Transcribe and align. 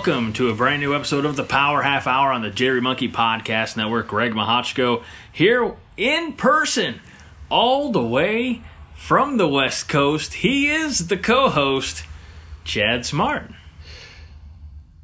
welcome 0.00 0.32
to 0.32 0.48
a 0.48 0.54
brand 0.54 0.80
new 0.80 0.94
episode 0.94 1.26
of 1.26 1.36
the 1.36 1.44
Power 1.44 1.82
Half 1.82 2.06
Hour 2.06 2.32
on 2.32 2.40
the 2.40 2.48
Jittery 2.48 2.80
Monkey 2.80 3.06
Podcast 3.06 3.76
Network. 3.76 4.08
Greg 4.08 4.32
Mahochko 4.32 5.04
here 5.30 5.76
in 5.98 6.32
person, 6.32 7.02
all 7.50 7.92
the 7.92 8.02
way 8.02 8.62
from 8.94 9.36
the 9.36 9.46
West 9.46 9.90
Coast. 9.90 10.32
He 10.32 10.70
is 10.70 11.08
the 11.08 11.18
co-host, 11.18 12.04
Chad 12.64 13.04
Smart. 13.04 13.50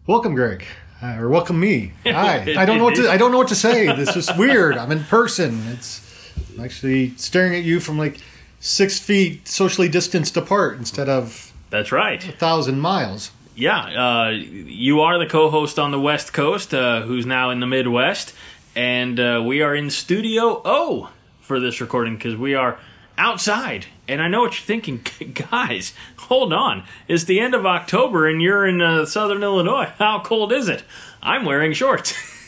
Welcome, 0.07 0.35
Greg, 0.35 0.65
uh, 1.03 1.19
or 1.19 1.29
welcome 1.29 1.61
me. 1.61 1.93
Hi. 2.07 2.55
I 2.57 2.65
don't 2.65 2.79
know 2.79 2.85
what 2.85 2.95
to. 2.97 3.11
I 3.11 3.19
don't 3.19 3.33
know 3.33 3.39
what 3.39 3.49
to 3.49 3.55
say. 3.55 3.95
This 3.95 4.17
is 4.17 4.31
weird. 4.39 4.79
I'm 4.79 4.93
in 4.93 5.05
person. 5.05 5.63
It's 5.73 6.33
I'm 6.55 6.65
actually 6.65 7.11
staring 7.17 7.55
at 7.55 7.65
you 7.65 7.81
from 7.81 7.99
like 7.99 8.19
six 8.61 8.99
feet 8.99 9.47
socially 9.47 9.91
distanced 9.91 10.39
apart 10.39 10.79
instead 10.79 11.11
of 11.11 11.53
That's 11.69 11.93
right. 11.93 12.27
a 12.27 12.33
thousand 12.33 12.81
miles. 12.81 13.31
Yeah, 13.59 13.79
uh, 14.27 14.29
you 14.33 15.01
are 15.01 15.19
the 15.19 15.25
co-host 15.25 15.79
on 15.79 15.91
the 15.91 15.99
West 15.99 16.35
Coast, 16.35 16.75
uh, 16.75 17.01
who's 17.01 17.25
now 17.25 17.49
in 17.49 17.61
the 17.61 17.67
Midwest, 17.67 18.35
and 18.75 19.19
uh, 19.19 19.43
we 19.43 19.63
are 19.63 19.75
in 19.75 19.89
Studio 19.89 20.61
O 20.63 21.09
for 21.41 21.59
this 21.59 21.81
recording 21.81 22.17
because 22.17 22.37
we 22.37 22.55
are 22.55 22.79
outside. 23.17 23.87
And 24.07 24.21
I 24.21 24.29
know 24.29 24.43
what 24.43 24.53
you're 24.53 24.67
thinking, 24.67 25.01
guys. 25.51 25.95
Hold 26.19 26.53
on, 26.53 26.85
it's 27.09 27.25
the 27.25 27.41
end 27.41 27.55
of 27.55 27.65
October, 27.65 28.29
and 28.29 28.43
you're 28.43 28.67
in 28.67 28.83
uh, 28.83 29.07
Southern 29.07 29.43
Illinois. 29.43 29.91
How 29.97 30.21
cold 30.21 30.53
is 30.53 30.69
it? 30.69 30.85
I'm 31.23 31.47
wearing 31.47 31.73
shorts. 31.73 32.15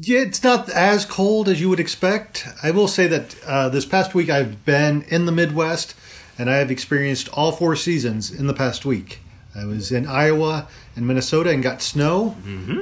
Yeah, 0.00 0.20
it's 0.20 0.44
not 0.44 0.70
as 0.70 1.04
cold 1.04 1.48
as 1.48 1.60
you 1.60 1.68
would 1.70 1.80
expect. 1.80 2.46
I 2.62 2.70
will 2.70 2.86
say 2.86 3.08
that 3.08 3.34
uh, 3.44 3.68
this 3.68 3.84
past 3.84 4.14
week 4.14 4.30
I've 4.30 4.64
been 4.64 5.02
in 5.08 5.26
the 5.26 5.32
Midwest, 5.32 5.96
and 6.38 6.48
I 6.48 6.58
have 6.58 6.70
experienced 6.70 7.28
all 7.30 7.50
four 7.50 7.74
seasons 7.74 8.30
in 8.30 8.46
the 8.46 8.54
past 8.54 8.84
week. 8.86 9.18
I 9.58 9.64
was 9.64 9.90
in 9.92 10.06
Iowa 10.06 10.68
and 10.96 11.06
Minnesota 11.06 11.50
and 11.50 11.62
got 11.62 11.82
snow. 11.82 12.36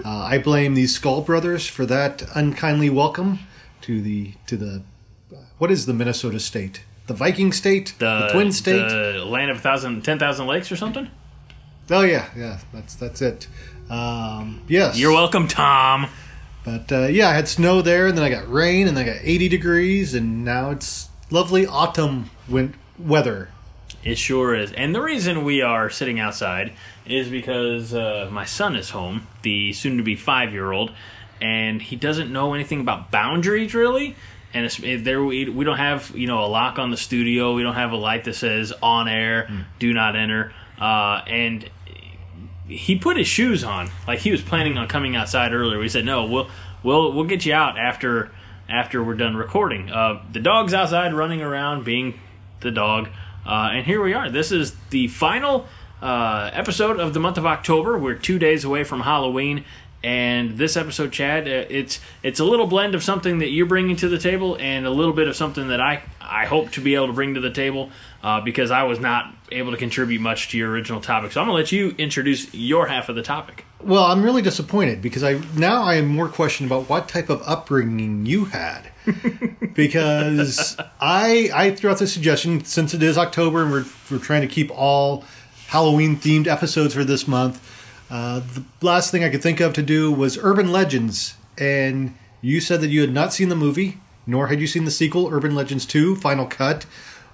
Uh, 0.04 0.08
I 0.08 0.38
blame 0.38 0.74
these 0.74 0.94
Skull 0.94 1.22
brothers 1.22 1.66
for 1.66 1.86
that 1.86 2.22
unkindly 2.34 2.90
welcome 2.90 3.38
to 3.82 4.00
the 4.02 4.32
to 4.46 4.56
the 4.56 4.82
what 5.58 5.70
is 5.70 5.86
the 5.86 5.94
Minnesota 5.94 6.38
state? 6.38 6.82
The 7.06 7.14
Viking 7.14 7.52
state, 7.52 7.94
the, 7.98 8.28
Twin 8.32 8.52
State. 8.52 8.88
the 8.88 9.24
land 9.24 9.50
of 9.50 9.60
thousand, 9.60 10.02
ten 10.04 10.18
thousand 10.18 10.46
lakes, 10.48 10.70
or 10.72 10.76
something. 10.76 11.08
oh 11.90 12.02
yeah, 12.02 12.28
yeah, 12.36 12.58
that's 12.72 12.94
that's 12.96 13.22
it. 13.22 13.46
Um, 13.88 14.62
yes, 14.68 14.98
You're 14.98 15.12
welcome, 15.12 15.46
Tom. 15.48 16.08
But 16.64 16.90
uh, 16.90 17.06
yeah, 17.06 17.28
I 17.28 17.34
had 17.34 17.46
snow 17.46 17.80
there, 17.80 18.08
and 18.08 18.18
then 18.18 18.24
I 18.24 18.28
got 18.28 18.50
rain, 18.52 18.88
and 18.88 18.96
then 18.96 19.08
I 19.08 19.12
got 19.14 19.20
80 19.22 19.48
degrees, 19.48 20.14
and 20.14 20.44
now 20.44 20.70
it's 20.70 21.08
lovely 21.30 21.64
autumn 21.64 22.30
win- 22.48 22.74
weather. 22.98 23.50
It 24.06 24.18
sure 24.18 24.54
is. 24.54 24.70
And 24.70 24.94
the 24.94 25.02
reason 25.02 25.42
we 25.42 25.62
are 25.62 25.90
sitting 25.90 26.20
outside 26.20 26.72
is 27.06 27.28
because 27.28 27.92
uh, 27.92 28.28
my 28.30 28.44
son 28.44 28.76
is 28.76 28.90
home, 28.90 29.26
the 29.42 29.72
soon 29.72 29.96
to 29.96 30.04
be 30.04 30.14
five 30.14 30.52
year 30.52 30.70
old, 30.70 30.92
and 31.40 31.82
he 31.82 31.96
doesn't 31.96 32.32
know 32.32 32.54
anything 32.54 32.80
about 32.80 33.10
boundaries 33.10 33.74
really. 33.74 34.14
And 34.54 34.64
it's, 34.64 34.78
it, 34.78 35.02
there 35.02 35.24
we, 35.24 35.48
we 35.48 35.64
don't 35.64 35.78
have 35.78 36.12
you 36.14 36.28
know 36.28 36.44
a 36.44 36.46
lock 36.46 36.78
on 36.78 36.92
the 36.92 36.96
studio. 36.96 37.54
We 37.54 37.64
don't 37.64 37.74
have 37.74 37.90
a 37.90 37.96
light 37.96 38.22
that 38.24 38.34
says 38.34 38.72
on 38.80 39.08
air, 39.08 39.50
do 39.80 39.92
not 39.92 40.14
enter. 40.14 40.52
Uh, 40.80 41.22
and 41.26 41.68
he 42.68 42.96
put 42.96 43.16
his 43.16 43.26
shoes 43.26 43.64
on 43.64 43.90
like 44.06 44.20
he 44.20 44.30
was 44.30 44.40
planning 44.40 44.78
on 44.78 44.86
coming 44.86 45.16
outside 45.16 45.52
earlier. 45.52 45.80
We 45.80 45.88
said 45.88 46.04
no, 46.04 46.26
we'll 46.26 46.48
we'll 46.84 47.12
we'll 47.12 47.24
get 47.24 47.44
you 47.44 47.54
out 47.54 47.76
after 47.76 48.30
after 48.68 49.02
we're 49.02 49.14
done 49.14 49.36
recording. 49.36 49.90
Uh, 49.90 50.22
the 50.32 50.40
dog's 50.40 50.74
outside 50.74 51.12
running 51.12 51.42
around, 51.42 51.84
being 51.84 52.20
the 52.60 52.70
dog, 52.70 53.08
uh, 53.46 53.70
and 53.72 53.86
here 53.86 54.02
we 54.02 54.12
are. 54.12 54.30
This 54.30 54.52
is 54.52 54.74
the 54.90 55.08
final 55.08 55.66
uh, 56.02 56.50
episode 56.52 56.98
of 56.98 57.14
the 57.14 57.20
month 57.20 57.38
of 57.38 57.46
October. 57.46 57.96
We're 57.98 58.14
two 58.14 58.38
days 58.38 58.64
away 58.64 58.84
from 58.84 59.00
Halloween. 59.00 59.64
And 60.04 60.58
this 60.58 60.76
episode, 60.76 61.10
Chad, 61.10 61.48
uh, 61.48 61.64
it's 61.68 62.00
it's 62.22 62.38
a 62.38 62.44
little 62.44 62.66
blend 62.66 62.94
of 62.94 63.02
something 63.02 63.38
that 63.38 63.48
you're 63.48 63.66
bringing 63.66 63.96
to 63.96 64.08
the 64.08 64.18
table, 64.18 64.56
and 64.60 64.86
a 64.86 64.90
little 64.90 65.14
bit 65.14 65.26
of 65.26 65.34
something 65.34 65.68
that 65.68 65.80
I 65.80 66.02
I 66.20 66.44
hope 66.44 66.70
to 66.72 66.80
be 66.80 66.94
able 66.94 67.08
to 67.08 67.12
bring 67.12 67.34
to 67.34 67.40
the 67.40 67.50
table, 67.50 67.90
uh, 68.22 68.40
because 68.40 68.70
I 68.70 68.84
was 68.84 69.00
not 69.00 69.34
able 69.50 69.72
to 69.72 69.76
contribute 69.78 70.20
much 70.20 70.50
to 70.50 70.58
your 70.58 70.70
original 70.70 71.00
topic. 71.00 71.32
So 71.32 71.40
I'm 71.40 71.46
gonna 71.46 71.56
let 71.56 71.72
you 71.72 71.94
introduce 71.98 72.54
your 72.54 72.86
half 72.86 73.08
of 73.08 73.16
the 73.16 73.22
topic. 73.22 73.64
Well, 73.86 74.02
I'm 74.02 74.24
really 74.24 74.42
disappointed 74.42 75.00
because 75.00 75.22
I 75.22 75.40
now 75.56 75.84
I 75.84 75.94
am 75.94 76.08
more 76.08 76.28
questioned 76.28 76.68
about 76.68 76.88
what 76.88 77.08
type 77.08 77.30
of 77.30 77.40
upbringing 77.46 78.26
you 78.26 78.46
had. 78.46 78.90
because 79.74 80.76
I 81.00 81.50
I 81.54 81.70
threw 81.70 81.90
out 81.90 81.98
the 81.98 82.08
suggestion 82.08 82.64
since 82.64 82.94
it 82.94 83.02
is 83.02 83.16
October 83.16 83.62
and 83.62 83.70
we're 83.70 83.84
we're 84.10 84.18
trying 84.18 84.40
to 84.40 84.48
keep 84.48 84.72
all 84.72 85.24
Halloween 85.68 86.16
themed 86.16 86.48
episodes 86.48 86.94
for 86.94 87.04
this 87.04 87.28
month. 87.28 87.62
Uh, 88.10 88.40
the 88.40 88.64
last 88.82 89.12
thing 89.12 89.22
I 89.22 89.28
could 89.28 89.42
think 89.42 89.60
of 89.60 89.72
to 89.74 89.82
do 89.82 90.10
was 90.10 90.36
Urban 90.36 90.72
Legends, 90.72 91.36
and 91.56 92.16
you 92.40 92.60
said 92.60 92.80
that 92.80 92.88
you 92.88 93.00
had 93.02 93.12
not 93.12 93.32
seen 93.32 93.50
the 93.50 93.56
movie, 93.56 93.98
nor 94.26 94.48
had 94.48 94.60
you 94.60 94.66
seen 94.66 94.84
the 94.84 94.90
sequel, 94.90 95.28
Urban 95.32 95.54
Legends 95.54 95.86
2 95.86 96.16
Final 96.16 96.46
Cut, 96.46 96.86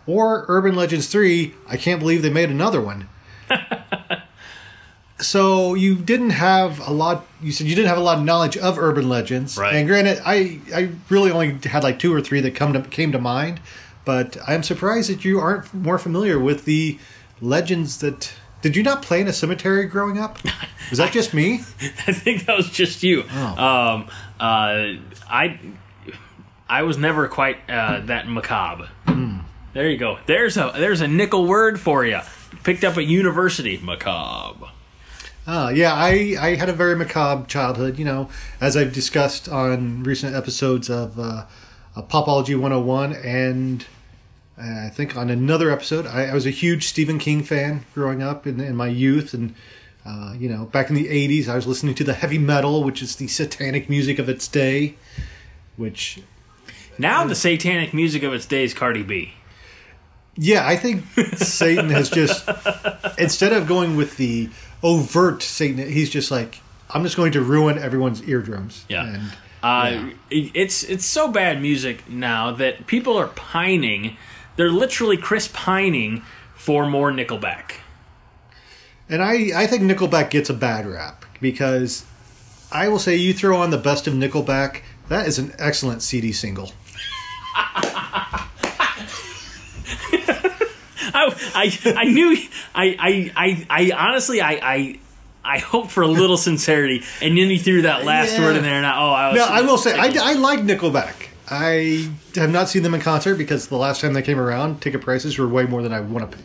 or 0.07 0.45
Urban 0.49 0.75
Legends 0.75 1.09
3. 1.09 1.55
I 1.67 1.77
can't 1.77 2.01
believe 2.01 2.23
they 2.23 2.31
made 2.31 2.51
another 2.51 2.81
one. 2.81 3.09
so 5.23 5.75
you 5.75 5.95
didn't 5.97 6.31
have 6.31 6.87
a 6.87 6.93
lot. 6.93 7.25
You 7.41 7.53
said 7.53 7.67
you 7.67 7.75
didn't 7.75 7.89
have 7.89 7.99
a 7.99 8.03
lot 8.03 8.19
of 8.19 8.25
knowledge 8.25 8.57
of 8.57 8.79
Urban 8.79 9.09
Legends, 9.09 9.57
Right. 9.57 9.75
And 9.75 9.89
granted, 9.89 10.21
I 10.25 10.61
I 10.75 10.91
really 11.09 11.31
only 11.31 11.59
had 11.65 11.83
like 11.83 11.99
two 11.99 12.13
or 12.13 12.21
three 12.21 12.41
that 12.41 12.55
come 12.55 12.73
to 12.75 12.83
came 12.83 13.13
to 13.13 13.19
mind, 13.19 13.61
but 14.05 14.37
I'm 14.47 14.63
surprised 14.63 15.09
that 15.11 15.25
you 15.25 15.41
aren't 15.41 15.73
more 15.73 15.99
familiar 15.99 16.39
with 16.39 16.65
the 16.65 16.99
legends 17.41 17.99
that. 18.01 18.33
Did 18.63 18.77
you 18.77 18.85
not 18.85 19.03
play 19.03 19.21
in 19.21 19.27
a 19.27 19.33
cemetery 19.33 19.87
growing 19.87 20.19
up? 20.19 20.39
Was 20.91 20.99
that 20.99 21.13
just 21.13 21.35
me? 21.35 21.55
I 22.07 22.13
think 22.13 22.47
that 22.47 22.57
was 22.57 22.71
just 22.71 23.03
you. 23.03 23.25
Oh. 23.29 23.65
Um, 23.65 24.09
uh, 24.39 25.01
I 25.29 25.59
I 26.69 26.83
was 26.85 26.97
never 26.97 27.27
quite 27.27 27.59
uh, 27.69 28.01
that 28.07 28.29
macabre. 28.29 28.89
Hmm. 29.07 29.39
There 29.73 29.91
you 29.91 29.97
go. 29.97 30.19
There's 30.27 30.57
a 30.57 30.73
there's 30.77 31.01
a 31.01 31.09
nickel 31.09 31.47
word 31.47 31.81
for 31.81 32.05
you. 32.07 32.21
Picked 32.63 32.85
up 32.85 32.97
at 32.97 33.05
university. 33.05 33.79
Macabre. 33.83 34.69
Uh, 35.47 35.73
yeah, 35.75 35.93
I, 35.93 36.37
I 36.41 36.55
had 36.55 36.69
a 36.69 36.73
very 36.73 36.95
macabre 36.95 37.47
childhood, 37.47 37.99
you 37.99 38.05
know, 38.05 38.29
as 38.61 38.77
I've 38.77 38.93
discussed 38.93 39.49
on 39.49 40.05
recent 40.05 40.37
episodes 40.37 40.89
of 40.89 41.19
uh, 41.19 41.47
uh, 41.97 42.03
Popology 42.03 42.55
101 42.55 43.13
and 43.15 43.85
uh, 44.57 44.87
I 44.87 44.91
think 44.91 45.17
on 45.17 45.31
another 45.31 45.71
episode. 45.71 46.07
I, 46.07 46.27
I 46.27 46.35
was 46.35 46.47
a 46.47 46.51
huge 46.51 46.87
Stephen 46.87 47.19
King 47.19 47.43
fan 47.43 47.85
growing 47.95 48.23
up 48.23 48.47
in, 48.47 48.61
in 48.61 48.77
my 48.77 48.87
youth. 48.87 49.35
And, 49.35 49.55
uh, 50.07 50.35
you 50.39 50.49
know, 50.49 50.67
back 50.67 50.91
in 50.91 50.95
the 50.95 51.07
80s, 51.07 51.49
I 51.49 51.57
was 51.57 51.67
listening 51.67 51.95
to 51.97 52.05
the 52.05 52.15
heavy 52.15 52.39
metal, 52.39 52.85
which 52.85 53.03
is 53.03 53.17
the 53.17 53.27
satanic 53.27 53.91
music 53.91 54.21
of 54.21 54.29
its 54.29 54.47
day, 54.47 54.95
which 55.77 56.23
Now 56.99 57.25
the 57.25 57.35
satanic 57.35 57.93
music 57.93 58.23
of 58.23 58.33
its 58.33 58.47
day 58.47 58.63
is 58.63 58.75
Cardi 58.75 59.03
B. 59.03 59.35
Yeah, 60.37 60.67
I 60.67 60.77
think 60.77 61.05
Satan 61.37 61.91
has 61.91 62.09
just 62.09 62.49
instead 63.19 63.53
of 63.53 63.67
going 63.67 63.97
with 63.97 64.17
the 64.17 64.49
overt 64.83 65.43
Satan, 65.43 65.89
he's 65.91 66.11
just 66.11 66.31
like, 66.31 66.61
I'm 66.91 67.03
just 67.03 67.17
going 67.17 67.33
to 67.33 67.41
ruin 67.43 67.79
everyone's 67.79 68.23
eardrums. 68.29 68.85
Yeah. 68.89 69.07
And, 69.07 69.33
Uh, 69.63 70.11
it- 70.31 70.51
It's 70.55 70.83
it's 70.83 71.07
so 71.07 71.29
bad 71.29 71.63
music 71.63 72.09
now 72.09 72.51
that 72.53 72.87
people 72.89 73.17
are 73.17 73.29
pining. 73.29 74.17
They're 74.57 74.71
literally 74.73 75.17
Chris 75.17 75.49
pining 75.49 76.23
for 76.57 76.85
more 76.87 77.11
Nickelback. 77.13 77.77
and 79.09 79.23
I, 79.23 79.51
I 79.63 79.67
think 79.67 79.83
Nickelback 79.83 80.31
gets 80.31 80.49
a 80.51 80.55
bad 80.55 80.87
rap 80.87 81.25
because 81.41 82.05
I 82.73 82.89
will 82.89 82.99
say 82.99 83.15
you 83.17 83.33
throw 83.35 83.57
on 83.61 83.71
the 83.71 83.79
best 83.79 84.07
of 84.07 84.15
Nickelback, 84.15 84.81
that 85.09 85.27
is 85.27 85.39
an 85.39 85.53
excellent 85.59 86.03
CD 86.03 86.33
single. 86.33 86.73
I, 91.15 91.35
I, 91.55 91.95
I 91.97 92.05
knew 92.05 92.37
I, 92.75 92.97
I, 92.99 93.33
I, 93.37 93.67
I 93.69 93.91
honestly 94.09 94.41
I, 94.41 94.51
I 94.63 94.99
I 95.45 95.59
hoped 95.59 95.91
for 95.91 96.03
a 96.03 96.09
little 96.09 96.37
sincerity, 96.37 97.03
and 97.21 97.37
then 97.37 97.49
you 97.51 97.59
threw 97.59 97.83
that 97.83 98.05
last 98.05 98.33
Yeah. 98.35 98.43
word 98.45 98.57
in 98.57 98.63
there, 98.63 98.75
and 98.77 98.87
I, 98.87 98.97
oh, 98.97 99.11
I 99.11 99.29
was. 99.31 99.37
No, 99.39 99.45
I 99.47 99.61
will 99.63 99.79
say 99.79 99.99
I, 99.99 100.13
I 100.31 100.35
like 100.35 100.61
Nickelback. 100.61 101.29
I 101.51 102.09
have 102.37 102.51
not 102.51 102.69
seen 102.69 102.83
them 102.83 102.95
in 102.95 103.01
concert 103.01 103.35
because 103.35 103.67
the 103.67 103.77
last 103.77 104.01
time 104.01 104.13
they 104.15 104.23
came 104.23 104.39
around, 104.39 104.81
ticket 104.81 105.01
prices 105.03 105.37
were 105.39 105.49
way 105.49 105.65
more 105.65 105.83
than 105.83 105.93
I 105.93 106.01
want 106.01 106.31
to 106.31 106.39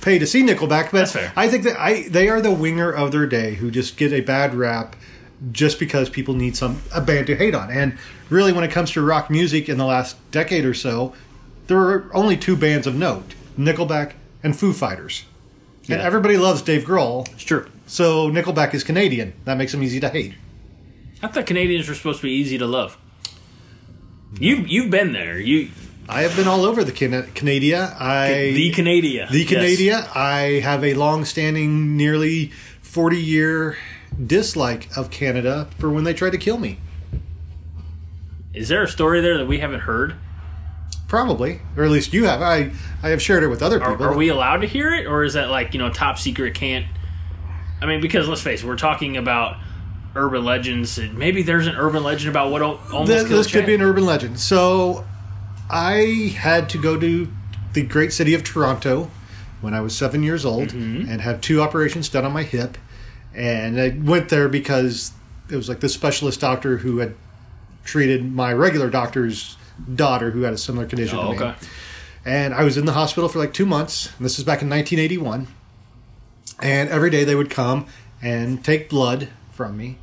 pay 0.00 0.18
to 0.18 0.26
see 0.26 0.42
Nickelback. 0.42 0.86
But 0.86 0.92
That's 0.92 1.12
fair. 1.12 1.32
I 1.36 1.48
think 1.48 1.62
that 1.64 1.78
I 1.80 2.08
they 2.08 2.28
are 2.28 2.40
the 2.40 2.50
winger 2.50 2.90
of 2.90 3.12
their 3.12 3.26
day 3.26 3.54
who 3.54 3.70
just 3.70 3.96
get 3.96 4.12
a 4.12 4.20
bad 4.20 4.54
rap 4.54 4.96
just 5.52 5.78
because 5.78 6.10
people 6.10 6.34
need 6.34 6.56
some 6.56 6.82
a 6.92 7.00
band 7.00 7.28
to 7.28 7.36
hate 7.36 7.54
on. 7.54 7.70
And 7.70 7.96
really, 8.28 8.52
when 8.52 8.64
it 8.64 8.70
comes 8.72 8.90
to 8.90 9.00
rock 9.02 9.30
music 9.30 9.68
in 9.68 9.78
the 9.78 9.86
last 9.86 10.16
decade 10.32 10.64
or 10.64 10.74
so, 10.74 11.14
there 11.68 11.78
are 11.78 12.10
only 12.12 12.36
two 12.36 12.56
bands 12.56 12.86
of 12.88 12.96
note: 12.96 13.34
Nickelback 13.60 14.12
and 14.42 14.58
Foo 14.58 14.72
Fighters. 14.72 15.24
And 15.88 16.00
everybody 16.00 16.36
loves 16.36 16.62
Dave 16.62 16.84
Grohl, 16.84 17.26
It's 17.32 17.42
true. 17.42 17.66
so 17.86 18.30
Nickelback 18.30 18.74
is 18.74 18.84
Canadian. 18.84 19.32
That 19.44 19.56
makes 19.58 19.72
them 19.72 19.82
easy 19.82 19.98
to 20.00 20.08
hate. 20.08 20.34
I 21.22 21.26
thought 21.28 21.46
Canadians 21.46 21.88
were 21.88 21.94
supposed 21.94 22.20
to 22.20 22.26
be 22.26 22.32
easy 22.32 22.56
to 22.58 22.66
love. 22.66 22.96
You've 24.38 24.68
you've 24.68 24.90
been 24.90 25.12
there. 25.12 25.38
You 25.38 25.68
I 26.08 26.22
have 26.22 26.34
been 26.36 26.46
all 26.48 26.64
over 26.64 26.82
the 26.84 26.92
Can- 26.92 27.26
Canada. 27.34 27.94
I 27.98 28.52
the 28.54 28.70
Canada. 28.70 29.26
The 29.30 29.38
Yes. 29.40 29.48
Canada. 29.48 30.10
I 30.14 30.60
have 30.62 30.84
a 30.84 30.94
long-standing, 30.94 31.96
nearly 31.96 32.52
40 32.82 33.16
year 33.18 33.76
dislike 34.24 34.88
of 34.96 35.10
Canada 35.10 35.68
for 35.78 35.90
when 35.90 36.04
they 36.04 36.14
tried 36.14 36.30
to 36.30 36.38
kill 36.38 36.58
me. 36.58 36.78
Is 38.54 38.68
there 38.68 38.82
a 38.82 38.88
story 38.88 39.20
there 39.20 39.38
that 39.38 39.46
we 39.46 39.58
haven't 39.58 39.80
heard? 39.80 40.14
Probably, 41.10 41.60
or 41.76 41.82
at 41.82 41.90
least 41.90 42.12
you 42.14 42.24
have. 42.26 42.40
I 42.40 42.70
I 43.02 43.08
have 43.10 43.20
shared 43.20 43.42
it 43.42 43.48
with 43.48 43.62
other 43.62 43.80
people. 43.80 44.02
are 44.04 44.16
we 44.16 44.28
allowed 44.28 44.58
to 44.58 44.68
hear 44.68 44.94
it, 44.94 45.06
or 45.06 45.24
is 45.24 45.34
that 45.34 45.50
like 45.50 45.74
you 45.74 45.78
know 45.80 45.90
top 45.90 46.18
secret? 46.18 46.54
Can't. 46.54 46.86
I 47.82 47.86
mean, 47.86 48.00
because 48.00 48.28
let's 48.28 48.40
face 48.42 48.62
it, 48.62 48.66
we're 48.66 48.76
talking 48.76 49.16
about 49.16 49.56
urban 50.14 50.44
legends. 50.44 50.98
and 50.98 51.18
Maybe 51.18 51.42
there's 51.42 51.66
an 51.66 51.74
urban 51.74 52.04
legend 52.04 52.30
about 52.30 52.52
what 52.52 52.62
almost 52.62 52.92
Th- 53.10 53.26
killed 53.26 53.30
this 53.44 53.50
could 53.50 53.66
be 53.66 53.74
an 53.74 53.82
urban 53.82 54.06
legend. 54.06 54.38
So, 54.38 55.04
I 55.68 56.32
had 56.38 56.68
to 56.70 56.78
go 56.78 56.96
to 56.98 57.28
the 57.72 57.82
great 57.82 58.12
city 58.12 58.32
of 58.34 58.44
Toronto 58.44 59.10
when 59.60 59.74
I 59.74 59.80
was 59.80 59.96
seven 59.96 60.22
years 60.22 60.44
old 60.44 60.68
Mm-hmm. 60.68 61.10
and 61.10 61.20
have 61.22 61.40
two 61.40 61.60
operations 61.60 62.08
done 62.08 62.24
on 62.24 62.32
my 62.32 62.44
hip. 62.44 62.78
And 63.34 63.80
I 63.80 63.88
went 64.00 64.28
there 64.28 64.48
because 64.48 65.12
it 65.50 65.56
was 65.56 65.68
like 65.68 65.80
the 65.80 65.88
specialist 65.88 66.40
doctor 66.40 66.78
who 66.78 66.98
had 66.98 67.14
treated 67.84 68.30
my 68.32 68.52
regular 68.52 68.90
doctor's 68.90 69.56
daughter 69.94 70.30
who 70.30 70.42
had 70.42 70.52
a 70.52 70.58
similar 70.58 70.86
condition 70.86 71.18
Oh, 71.18 71.32
to 71.34 71.38
me. 71.40 71.44
okay. 71.46 71.54
And 72.24 72.52
I 72.54 72.64
was 72.64 72.76
in 72.76 72.84
the 72.84 72.92
hospital 72.92 73.28
for 73.28 73.38
like 73.38 73.52
two 73.54 73.66
months. 73.66 74.10
And 74.16 74.24
this 74.24 74.38
is 74.38 74.44
back 74.44 74.60
in 74.62 74.68
1981. 74.68 75.46
And 76.62 76.88
every 76.90 77.10
day 77.10 77.24
they 77.24 77.34
would 77.34 77.50
come 77.50 77.86
and 78.22 78.62
take 78.64 78.88
blood 78.90 79.28
from 79.52 79.76
me. 79.76 79.96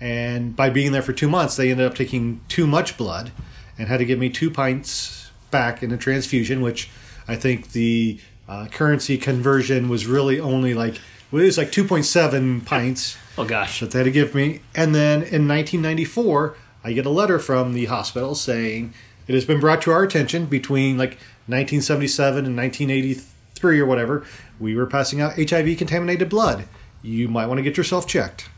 And 0.00 0.54
by 0.54 0.70
being 0.70 0.92
there 0.92 1.02
for 1.02 1.12
two 1.12 1.28
months, 1.28 1.56
they 1.56 1.70
ended 1.70 1.86
up 1.86 1.94
taking 1.94 2.40
too 2.48 2.66
much 2.66 2.96
blood 2.96 3.32
and 3.78 3.88
had 3.88 3.96
to 3.98 4.04
give 4.04 4.18
me 4.18 4.28
two 4.30 4.50
pints 4.50 5.30
back 5.50 5.82
in 5.82 5.90
a 5.92 5.96
transfusion, 5.96 6.60
which 6.60 6.88
I 7.26 7.36
think 7.36 7.72
the 7.72 8.20
uh, 8.48 8.66
currency 8.70 9.16
conversion 9.18 9.88
was 9.88 10.06
really 10.06 10.38
only 10.38 10.74
like, 10.74 11.00
well, 11.32 11.42
it 11.42 11.46
was 11.46 11.58
like 11.58 11.72
2.7 11.72 12.64
pints 12.64 13.16
Oh 13.36 13.44
gosh. 13.44 13.80
that 13.80 13.90
they 13.90 14.00
had 14.00 14.04
to 14.04 14.10
give 14.12 14.34
me. 14.34 14.60
And 14.76 14.94
then 14.94 15.22
in 15.22 15.48
1994, 15.48 16.54
I 16.84 16.92
get 16.92 17.06
a 17.06 17.10
letter 17.10 17.38
from 17.38 17.72
the 17.72 17.86
hospital 17.86 18.34
saying 18.34 18.92
it 19.26 19.34
has 19.34 19.44
been 19.44 19.60
brought 19.60 19.82
to 19.82 19.90
our 19.90 20.02
attention 20.02 20.46
between 20.46 20.96
like 20.98 21.12
1977 21.46 22.46
and 22.46 22.56
1983 22.56 23.80
or 23.80 23.86
whatever, 23.86 24.24
we 24.60 24.74
were 24.76 24.86
passing 24.86 25.20
out 25.20 25.34
HIV 25.36 25.76
contaminated 25.78 26.28
blood. 26.28 26.66
You 27.02 27.28
might 27.28 27.46
want 27.46 27.58
to 27.58 27.62
get 27.62 27.76
yourself 27.76 28.06
checked. 28.06 28.48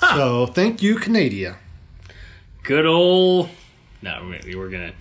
So 0.00 0.46
thank 0.46 0.82
you, 0.82 0.98
Canada. 0.98 1.56
Good 2.62 2.86
old. 2.86 3.48
No, 4.02 4.32
we- 4.44 4.54
we're 4.54 4.68
gonna 4.70 4.92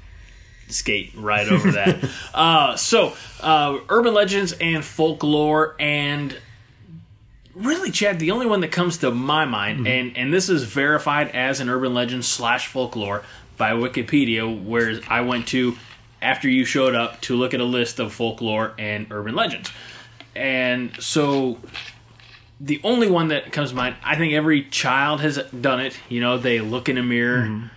skate 0.68 1.12
right 1.16 1.48
over 1.48 1.72
that. 1.72 2.10
uh, 2.34 2.76
so, 2.76 3.14
uh, 3.42 3.80
urban 3.90 4.14
legends 4.14 4.54
and 4.54 4.84
folklore, 4.84 5.76
and 5.80 6.38
really, 7.54 7.92
Chad, 7.92 8.20
the 8.20 8.32
only 8.32 8.46
one 8.46 8.62
that 8.62 8.72
comes 8.72 8.98
to 9.00 9.12
my 9.12 9.46
mind, 9.46 9.88
and 9.88 10.16
and 10.18 10.34
this 10.34 10.50
is 10.50 10.64
verified 10.64 11.30
as 11.30 11.60
an 11.60 11.70
urban 11.70 11.94
legend 11.94 12.26
slash 12.26 12.68
folklore 12.68 13.24
by 13.58 13.72
Wikipedia, 13.72 14.64
where 14.64 15.00
I 15.08 15.22
went 15.22 15.48
to 15.50 15.78
after 16.22 16.50
you 16.50 16.66
showed 16.66 16.96
up 16.96 17.22
to 17.22 17.36
look 17.36 17.54
at 17.54 17.60
a 17.60 17.66
list 17.66 18.00
of 18.00 18.14
folklore 18.14 18.74
and 18.78 19.08
urban 19.12 19.36
legends, 19.36 19.72
and 20.36 20.96
so 21.02 21.60
the 22.60 22.80
only 22.84 23.10
one 23.10 23.30
that 23.30 23.52
comes 23.52 23.72
to 23.72 23.76
mind, 23.76 23.96
I 24.04 24.16
think 24.16 24.34
every 24.34 24.64
child 24.64 25.22
has 25.22 25.38
done 25.38 25.80
it. 25.80 25.98
You 26.10 26.22
know, 26.22 26.38
they 26.38 26.60
look 26.60 26.90
in 26.90 26.98
a 26.98 27.04
mirror 27.04 27.44
mm-hmm. 27.44 27.68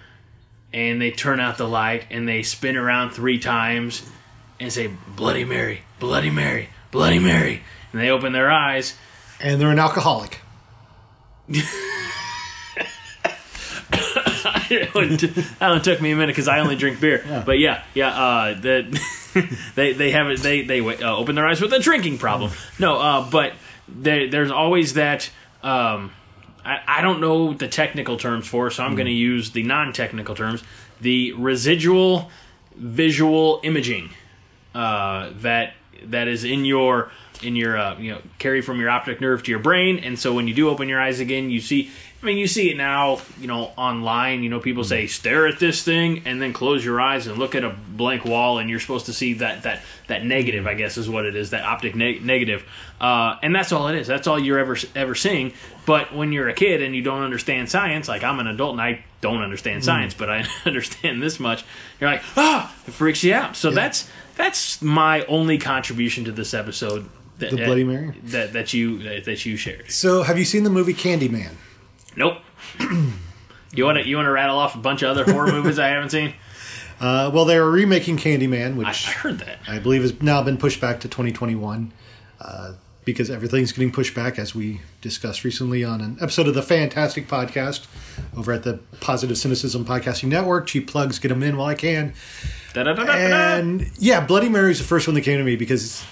and 0.73 1.01
they 1.03 1.11
turn 1.11 1.41
out 1.41 1.59
the 1.59 1.69
light 1.69 2.07
and 2.11 2.29
they 2.29 2.43
spin 2.43 2.77
around 2.77 3.11
three 3.11 3.39
times 3.39 4.09
and 4.61 4.73
say, 4.73 4.91
Bloody 5.17 5.45
Mary, 5.45 5.83
Bloody 5.99 6.31
Mary, 6.31 6.71
Bloody 6.91 7.19
Mary. 7.19 7.63
And 7.93 8.01
they 8.01 8.11
open 8.11 8.33
their 8.33 8.51
eyes. 8.51 8.97
And 9.41 9.61
they're 9.61 9.71
an 9.71 9.79
alcoholic. 9.79 10.41
that 14.69 15.57
only 15.61 15.81
took 15.81 16.01
me 16.01 16.13
a 16.13 16.17
minute 16.17 16.29
because 16.29 16.49
I 16.49 16.61
only 16.61 16.77
drink 16.77 17.01
beer. 17.01 17.25
But 17.47 17.59
yeah, 17.59 17.83
yeah, 17.95 18.09
uh, 18.09 18.55
that 18.61 19.01
they 19.75 19.93
they 19.93 20.11
have 20.11 20.29
it. 20.29 20.41
They 20.41 20.63
they 20.63 20.81
uh, 20.81 21.17
open 21.17 21.35
their 21.35 21.47
eyes 21.47 21.61
with 21.61 21.73
a 21.73 21.79
drinking 21.79 22.19
problem. 22.19 22.53
No, 22.79 22.99
uh, 22.99 23.31
but 23.31 23.55
there, 23.89 24.29
there's 24.29 24.51
always 24.51 24.95
that. 24.95 25.31
Um, 25.63 26.13
I, 26.65 26.81
I 26.87 27.01
don't 27.01 27.21
know 27.21 27.55
the 27.55 27.69
technical 27.69 28.17
terms 28.19 28.47
for, 28.47 28.71
so 28.71 28.85
I'm 28.85 28.95
going 28.95 29.07
to 29.07 29.13
use 29.13 29.53
the 29.53 29.63
non-technical 29.63 30.35
terms. 30.35 30.63
The 31.01 31.33
residual 31.33 32.31
visual 32.75 33.61
imaging 33.63 34.11
uh, 34.75 35.31
that 35.41 35.75
that 36.05 36.29
is 36.29 36.45
in 36.45 36.65
your 36.65 37.11
in 37.43 37.57
your 37.57 37.77
uh, 37.77 37.99
you 37.99 38.13
know 38.13 38.21
carry 38.39 38.61
from 38.61 38.81
your 38.81 38.91
optic 38.91 39.21
nerve 39.21 39.43
to 39.45 39.51
your 39.51 39.61
brain, 39.61 39.99
and 39.99 40.19
so 40.19 40.35
when 40.35 40.49
you 40.49 40.55
do 40.55 40.69
open 40.69 40.89
your 40.89 41.01
eyes 41.01 41.21
again, 41.21 41.51
you 41.51 41.61
see. 41.61 41.91
I 42.21 42.27
mean, 42.27 42.37
you 42.37 42.49
see 42.49 42.69
it 42.69 42.77
now, 42.77 43.21
you 43.41 43.47
know, 43.47 43.71
online. 43.77 44.43
You 44.43 44.51
know, 44.51 44.59
people 44.59 44.83
say 44.83 45.07
stare 45.07 45.47
at 45.47 45.61
this 45.61 45.85
thing 45.85 46.23
and 46.25 46.43
then 46.43 46.53
close 46.53 46.85
your 46.85 47.01
eyes 47.01 47.29
and 47.29 47.39
look 47.39 47.55
at 47.55 47.63
a 47.63 47.71
blank 47.71 48.25
wall, 48.25 48.59
and 48.59 48.69
you're 48.69 48.81
supposed 48.81 49.07
to 49.07 49.13
see 49.13 49.35
that 49.35 49.63
that 49.63 49.83
that 50.09 50.25
negative. 50.25 50.67
I 50.67 50.75
guess 50.75 50.97
is 50.97 51.09
what 51.09 51.27
it 51.27 51.37
is, 51.37 51.51
that 51.51 51.63
optic 51.65 51.95
neg- 51.95 52.25
negative, 52.25 52.65
uh, 53.01 53.37
and 53.41 53.55
that's 53.55 53.71
all 53.71 53.87
it 53.87 53.95
is. 53.95 54.09
That's 54.09 54.27
all 54.27 54.37
you're 54.37 54.59
ever 54.59 54.77
ever 54.97 55.15
seeing. 55.15 55.53
But 55.87 56.13
when 56.13 56.33
you're 56.33 56.49
a 56.49 56.55
kid 56.55 56.83
and 56.83 56.95
you 56.95 57.03
don't 57.03 57.23
understand 57.23 57.71
science, 57.71 58.09
like 58.09 58.25
I'm 58.25 58.41
an 58.41 58.49
adult 58.49 58.73
and 58.73 58.83
I 58.83 59.05
don't 59.21 59.41
understand 59.43 59.85
science, 59.85 60.13
but 60.13 60.29
I 60.29 60.45
understand 60.67 61.23
this 61.23 61.39
much. 61.39 61.65
You're 62.01 62.11
like, 62.11 62.23
ah, 62.37 62.75
it 62.87 62.91
freaks 62.95 63.23
you 63.23 63.33
out. 63.33 63.55
So 63.55 63.71
that's 63.71 64.11
that's 64.35 64.83
my 64.83 65.25
only 65.27 65.57
contribution 65.57 66.25
to 66.25 66.33
this 66.33 66.53
episode. 66.53 67.09
That, 67.39 67.53
The 67.53 67.59
Bloody 67.59 67.85
Mary? 67.85 68.19
that 68.25 68.55
that 68.55 68.73
you 68.73 69.05
that, 69.05 69.25
that 69.27 69.47
you 69.47 69.57
shared. 69.57 69.93
So 69.93 70.25
have 70.25 70.37
you 70.37 70.45
seen 70.45 70.65
the 70.65 70.71
movie 70.71 70.95
Candyman? 70.95 71.53
Nope. 72.19 72.39
you 73.73 73.85
want 73.85 73.99
to 73.99 74.07
you 74.07 74.17
want 74.17 74.27
to 74.27 74.33
rattle 74.33 74.59
off 74.59 74.75
a 74.75 74.79
bunch 74.79 75.03
of 75.03 75.11
other 75.11 75.25
horror 75.25 75.47
movies 75.53 75.79
I 75.79 75.89
haven't 75.89 76.11
seen? 76.11 76.35
Uh, 77.01 77.31
well, 77.33 77.45
they 77.45 77.57
are 77.57 77.71
remaking 77.71 78.17
Candyman, 78.17 78.75
which 78.75 78.89
I, 78.89 79.11
I 79.11 79.15
heard 79.15 79.39
that. 79.39 79.61
I 79.69 79.79
believe 79.79 80.03
has 80.03 80.21
now 80.21 80.43
been 80.43 80.59
pushed 80.59 80.81
back 80.81 80.99
to 81.01 81.09
2021 81.09 81.93
uh, 82.41 82.73
because 83.05 83.31
everything's 83.31 83.71
getting 83.71 83.93
pushed 83.93 84.17
back, 84.17 84.37
as 84.37 84.53
we 84.53 84.81
discussed 85.01 85.45
recently 85.45 85.85
on 85.85 86.01
an 86.01 86.19
episode 86.21 86.49
of 86.49 86.55
the 86.55 86.63
Fantastic 86.63 87.29
Podcast 87.29 87.87
over 88.37 88.53
at 88.53 88.65
the 88.65 88.81
Positive 89.01 89.39
Cynicism 89.39 89.85
Podcasting 89.85 90.29
Network. 90.29 90.67
Cheap 90.67 90.89
plugs, 90.89 91.21
get 91.21 91.29
them 91.29 91.45
in 91.45 91.57
while 91.57 91.69
I 91.69 91.77
can. 91.77 92.15
Da-da-da-da-da. 92.75 93.13
And 93.13 93.93
yeah, 93.99 94.27
Bloody 94.27 94.49
Mary 94.49 94.73
is 94.73 94.79
the 94.79 94.85
first 94.85 95.07
one 95.07 95.15
that 95.15 95.21
came 95.21 95.39
to 95.39 95.45
me 95.45 95.55
because 95.55 96.05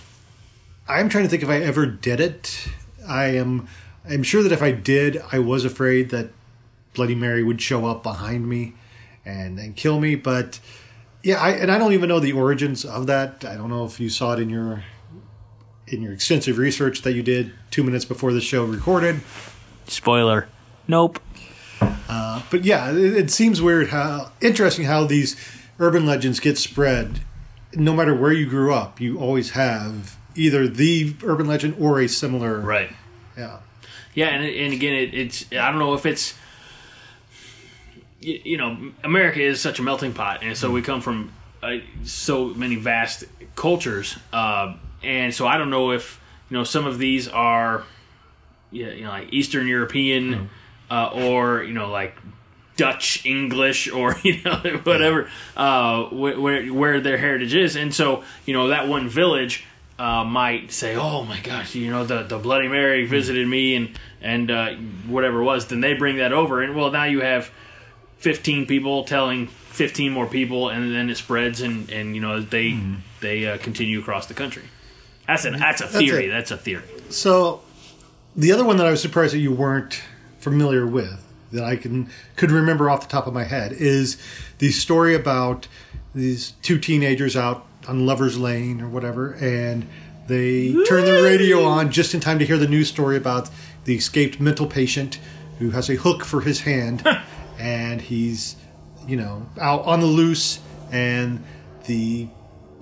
I'm 0.88 1.08
trying 1.08 1.24
to 1.24 1.30
think 1.30 1.42
if 1.42 1.48
I 1.48 1.56
ever 1.62 1.84
did 1.84 2.20
it. 2.20 2.68
I 3.08 3.26
am. 3.36 3.66
I'm 4.08 4.22
sure 4.22 4.42
that 4.42 4.52
if 4.52 4.62
I 4.62 4.72
did, 4.72 5.20
I 5.32 5.38
was 5.38 5.64
afraid 5.64 6.10
that 6.10 6.30
Bloody 6.94 7.14
Mary 7.14 7.42
would 7.42 7.60
show 7.60 7.86
up 7.86 8.02
behind 8.02 8.48
me 8.48 8.74
and 9.24 9.58
and 9.58 9.76
kill 9.76 10.00
me. 10.00 10.14
But 10.14 10.60
yeah, 11.22 11.40
I 11.40 11.50
and 11.50 11.70
I 11.70 11.78
don't 11.78 11.92
even 11.92 12.08
know 12.08 12.20
the 12.20 12.32
origins 12.32 12.84
of 12.84 13.06
that. 13.06 13.44
I 13.44 13.56
don't 13.56 13.68
know 13.68 13.84
if 13.84 14.00
you 14.00 14.08
saw 14.08 14.32
it 14.32 14.40
in 14.40 14.50
your 14.50 14.84
in 15.86 16.02
your 16.02 16.12
extensive 16.12 16.58
research 16.58 17.02
that 17.02 17.12
you 17.12 17.22
did 17.22 17.52
two 17.70 17.82
minutes 17.82 18.04
before 18.04 18.32
the 18.32 18.40
show 18.40 18.64
recorded. 18.64 19.20
Spoiler. 19.86 20.48
Nope. 20.88 21.20
Uh, 21.80 22.42
but 22.50 22.64
yeah, 22.64 22.90
it, 22.90 23.16
it 23.16 23.30
seems 23.30 23.60
weird 23.60 23.88
how 23.88 24.32
interesting 24.40 24.86
how 24.86 25.04
these 25.04 25.36
urban 25.78 26.06
legends 26.06 26.40
get 26.40 26.58
spread. 26.58 27.20
No 27.74 27.92
matter 27.92 28.14
where 28.14 28.32
you 28.32 28.46
grew 28.46 28.72
up, 28.72 29.00
you 29.00 29.18
always 29.18 29.50
have 29.50 30.16
either 30.34 30.66
the 30.66 31.14
urban 31.24 31.46
legend 31.46 31.76
or 31.78 32.00
a 32.00 32.08
similar. 32.08 32.60
Right. 32.60 32.90
Yeah. 33.36 33.58
Yeah, 34.16 34.28
and 34.28 34.42
and 34.42 34.72
again, 34.72 34.94
it, 34.94 35.14
it's 35.14 35.44
I 35.52 35.70
don't 35.70 35.78
know 35.78 35.92
if 35.92 36.06
it's 36.06 36.34
you, 38.20 38.40
you 38.44 38.56
know 38.56 38.92
America 39.04 39.40
is 39.40 39.60
such 39.60 39.78
a 39.78 39.82
melting 39.82 40.14
pot, 40.14 40.40
and 40.42 40.56
so 40.56 40.70
we 40.70 40.80
come 40.80 41.02
from 41.02 41.32
uh, 41.62 41.76
so 42.02 42.46
many 42.46 42.76
vast 42.76 43.24
cultures, 43.54 44.16
uh, 44.32 44.74
and 45.02 45.34
so 45.34 45.46
I 45.46 45.58
don't 45.58 45.68
know 45.68 45.92
if 45.92 46.18
you 46.50 46.56
know 46.56 46.64
some 46.64 46.86
of 46.86 46.98
these 46.98 47.28
are 47.28 47.84
yeah, 48.70 48.88
you 48.88 49.04
know 49.04 49.10
like 49.10 49.32
Eastern 49.34 49.68
European 49.68 50.48
uh, 50.90 51.10
or 51.12 51.62
you 51.62 51.74
know 51.74 51.90
like 51.90 52.16
Dutch 52.78 53.24
English 53.26 53.90
or 53.92 54.16
you 54.24 54.42
know 54.42 54.80
whatever 54.84 55.28
uh, 55.58 56.04
where 56.04 56.66
where 56.72 57.00
their 57.02 57.18
heritage 57.18 57.54
is, 57.54 57.76
and 57.76 57.94
so 57.94 58.24
you 58.46 58.54
know 58.54 58.68
that 58.68 58.88
one 58.88 59.10
village 59.10 59.64
uh, 59.98 60.24
might 60.24 60.72
say, 60.72 60.96
"Oh 60.96 61.24
my 61.24 61.40
gosh, 61.40 61.74
you 61.74 61.90
know 61.90 62.04
the 62.04 62.22
the 62.22 62.38
Bloody 62.38 62.68
Mary 62.68 63.06
visited 63.06 63.46
me 63.46 63.76
and 63.76 63.98
and 64.20 64.50
uh, 64.50 64.74
whatever 65.06 65.40
it 65.40 65.44
was." 65.44 65.66
Then 65.66 65.80
they 65.80 65.94
bring 65.94 66.16
that 66.18 66.32
over, 66.32 66.62
and 66.62 66.74
well, 66.76 66.90
now 66.90 67.04
you 67.04 67.20
have 67.20 67.50
fifteen 68.18 68.66
people 68.66 69.04
telling 69.04 69.46
fifteen 69.46 70.12
more 70.12 70.26
people, 70.26 70.68
and 70.68 70.94
then 70.94 71.10
it 71.10 71.16
spreads, 71.16 71.60
and 71.60 71.90
and 71.90 72.14
you 72.14 72.20
know 72.20 72.40
they 72.40 72.78
they 73.20 73.46
uh, 73.46 73.58
continue 73.58 74.00
across 74.00 74.26
the 74.26 74.34
country. 74.34 74.64
That's 75.26 75.44
a 75.44 75.50
that's 75.50 75.80
a 75.80 75.88
theory. 75.88 76.26
it. 76.26 76.30
That's 76.30 76.50
a 76.50 76.56
theory. 76.56 76.84
So 77.08 77.62
the 78.34 78.52
other 78.52 78.64
one 78.64 78.76
that 78.76 78.86
I 78.86 78.90
was 78.90 79.00
surprised 79.00 79.34
that 79.34 79.38
you 79.38 79.52
weren't 79.52 80.02
familiar 80.38 80.86
with 80.86 81.24
that 81.52 81.64
I 81.64 81.76
can 81.76 82.10
could 82.36 82.50
remember 82.50 82.90
off 82.90 83.00
the 83.00 83.08
top 83.08 83.26
of 83.26 83.34
my 83.34 83.44
head 83.44 83.72
is 83.72 84.18
the 84.58 84.70
story 84.70 85.14
about 85.14 85.68
these 86.14 86.52
two 86.62 86.78
teenagers 86.78 87.36
out 87.36 87.65
on 87.88 88.06
Lovers 88.06 88.38
Lane 88.38 88.80
or 88.80 88.88
whatever, 88.88 89.32
and 89.40 89.86
They 90.26 90.72
turn 90.88 91.04
the 91.04 91.22
radio 91.22 91.64
on 91.64 91.92
just 91.92 92.12
in 92.12 92.20
time 92.20 92.38
to 92.40 92.44
hear 92.44 92.56
the 92.56 92.66
news 92.66 92.88
story 92.88 93.16
about 93.16 93.48
the 93.84 93.94
escaped 93.94 94.40
mental 94.40 94.66
patient 94.66 95.20
who 95.60 95.70
has 95.70 95.88
a 95.88 95.94
hook 95.94 96.24
for 96.24 96.40
his 96.40 96.62
hand, 96.62 97.06
and 97.58 98.00
he's, 98.00 98.56
you 99.06 99.16
know, 99.16 99.46
out 99.60 99.84
on 99.84 100.00
the 100.00 100.06
loose, 100.06 100.58
and 100.90 101.44
the 101.86 102.28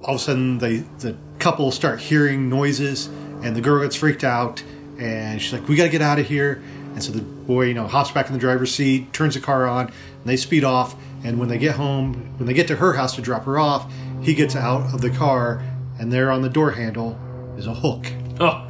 all 0.03 0.15
of 0.15 0.21
a 0.21 0.25
sudden 0.25 0.59
they 0.59 0.79
the 1.01 1.17
couple 1.39 1.71
start 1.71 2.01
hearing 2.01 2.49
noises, 2.49 3.09
and 3.43 3.55
the 3.55 3.61
girl 3.61 3.83
gets 3.83 3.97
freaked 3.97 4.25
out, 4.25 4.63
and 4.99 5.41
she's 5.41 5.53
like, 5.53 5.69
"We 5.69 5.77
got 5.77 5.85
to 5.85 5.91
get 5.91 6.01
out 6.03 6.19
of 6.19 6.27
here." 6.27 6.63
And 6.95 7.03
so 7.03 7.13
the 7.13 7.21
boy, 7.21 7.67
you 7.67 7.75
know, 7.75 7.87
hops 7.87 8.11
back 8.11 8.29
in 8.29 8.33
the 8.33 8.39
driver's 8.39 8.75
seat, 8.75 9.13
turns 9.13 9.35
the 9.35 9.41
car 9.41 9.67
on, 9.67 9.87
and 9.89 10.25
they 10.25 10.37
speed 10.37 10.65
off. 10.65 10.97
And 11.25 11.39
when 11.39 11.49
they 11.49 11.59
get 11.59 11.77
home, 11.77 12.35
when 12.37 12.47
they 12.47 12.55
get 12.55 12.69
to 12.69 12.77
her 12.77 12.95
house 12.95 13.17
to 13.17 13.23
drop 13.23 13.45
her 13.45 13.59
off, 13.59 13.91
he 14.25 14.35
gets 14.35 14.57
out 14.57 14.93
of 14.95 15.01
the 15.01 15.11
car, 15.11 15.63
and 15.99 16.13
there 16.13 16.31
on 16.31 16.43
the 16.43 16.49
door 16.49 16.73
handle 16.73 17.19
is 17.57 17.67
a 17.67 17.75
hook. 17.75 18.07
Oh 18.41 18.67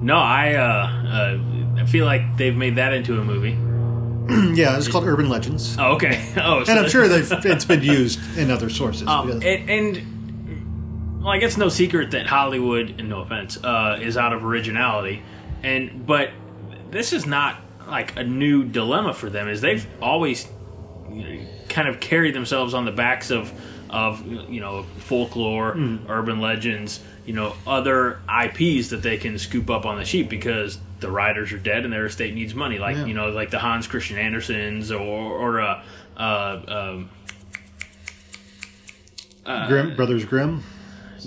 no, 0.00 0.16
I 0.16 0.54
uh, 0.54 0.62
uh, 1.78 1.80
I 1.82 1.86
feel 1.86 2.04
like 2.04 2.36
they've 2.36 2.56
made 2.56 2.76
that 2.76 2.92
into 2.92 3.18
a 3.20 3.24
movie. 3.24 3.56
yeah, 4.58 4.76
it's 4.76 4.88
called 4.88 5.04
Urban 5.04 5.28
Legends, 5.28 5.76
Oh, 5.78 5.92
okay. 5.94 6.32
Oh, 6.36 6.64
so 6.64 6.72
and 6.72 6.80
I'm 6.80 6.90
sure 6.90 7.06
they've, 7.06 7.30
it's 7.44 7.64
been 7.64 7.82
used 7.82 8.18
in 8.36 8.50
other 8.50 8.68
sources. 8.68 9.06
Um, 9.06 9.26
because- 9.28 9.44
and, 9.44 9.70
and 9.70 11.22
well, 11.22 11.32
I 11.32 11.38
guess 11.38 11.56
no 11.56 11.68
secret 11.68 12.10
that 12.10 12.26
Hollywood, 12.26 12.96
and 12.98 13.08
no 13.08 13.20
offense, 13.20 13.56
uh, 13.62 13.98
is 14.02 14.16
out 14.16 14.32
of 14.32 14.44
originality, 14.44 15.22
and 15.62 16.06
but 16.06 16.30
this 16.90 17.12
is 17.12 17.24
not 17.26 17.60
like 17.88 18.16
a 18.16 18.24
new 18.24 18.64
dilemma 18.64 19.14
for 19.14 19.30
them. 19.30 19.48
Is 19.48 19.60
they've 19.60 19.86
always 20.02 20.46
you 21.10 21.22
know, 21.22 21.46
kind 21.68 21.86
of 21.88 22.00
carried 22.00 22.34
themselves 22.34 22.74
on 22.74 22.84
the 22.84 22.92
backs 22.92 23.30
of 23.30 23.52
of 23.90 24.26
you 24.50 24.60
know 24.60 24.84
folklore, 24.98 25.72
Hmm. 25.72 25.96
urban 26.08 26.40
legends, 26.40 27.00
you 27.24 27.32
know 27.34 27.54
other 27.66 28.18
IPs 28.28 28.88
that 28.90 29.02
they 29.02 29.16
can 29.16 29.38
scoop 29.38 29.68
up 29.70 29.84
on 29.86 29.96
the 29.98 30.04
sheep 30.04 30.28
because 30.28 30.78
the 31.00 31.10
writers 31.10 31.52
are 31.52 31.58
dead 31.58 31.84
and 31.84 31.92
their 31.92 32.06
estate 32.06 32.34
needs 32.34 32.54
money. 32.54 32.78
Like 32.78 32.96
Yeah. 32.96 33.04
you 33.06 33.14
know 33.14 33.28
like 33.30 33.50
the 33.50 33.58
Hans 33.58 33.86
Christian 33.86 34.16
Andersens 34.16 34.90
or 34.90 34.98
or 35.00 35.60
uh, 35.60 35.82
uh, 36.16 36.60
um, 36.68 37.10
Grimm, 39.68 39.94
Brothers 39.96 40.24
Grimm. 40.24 40.62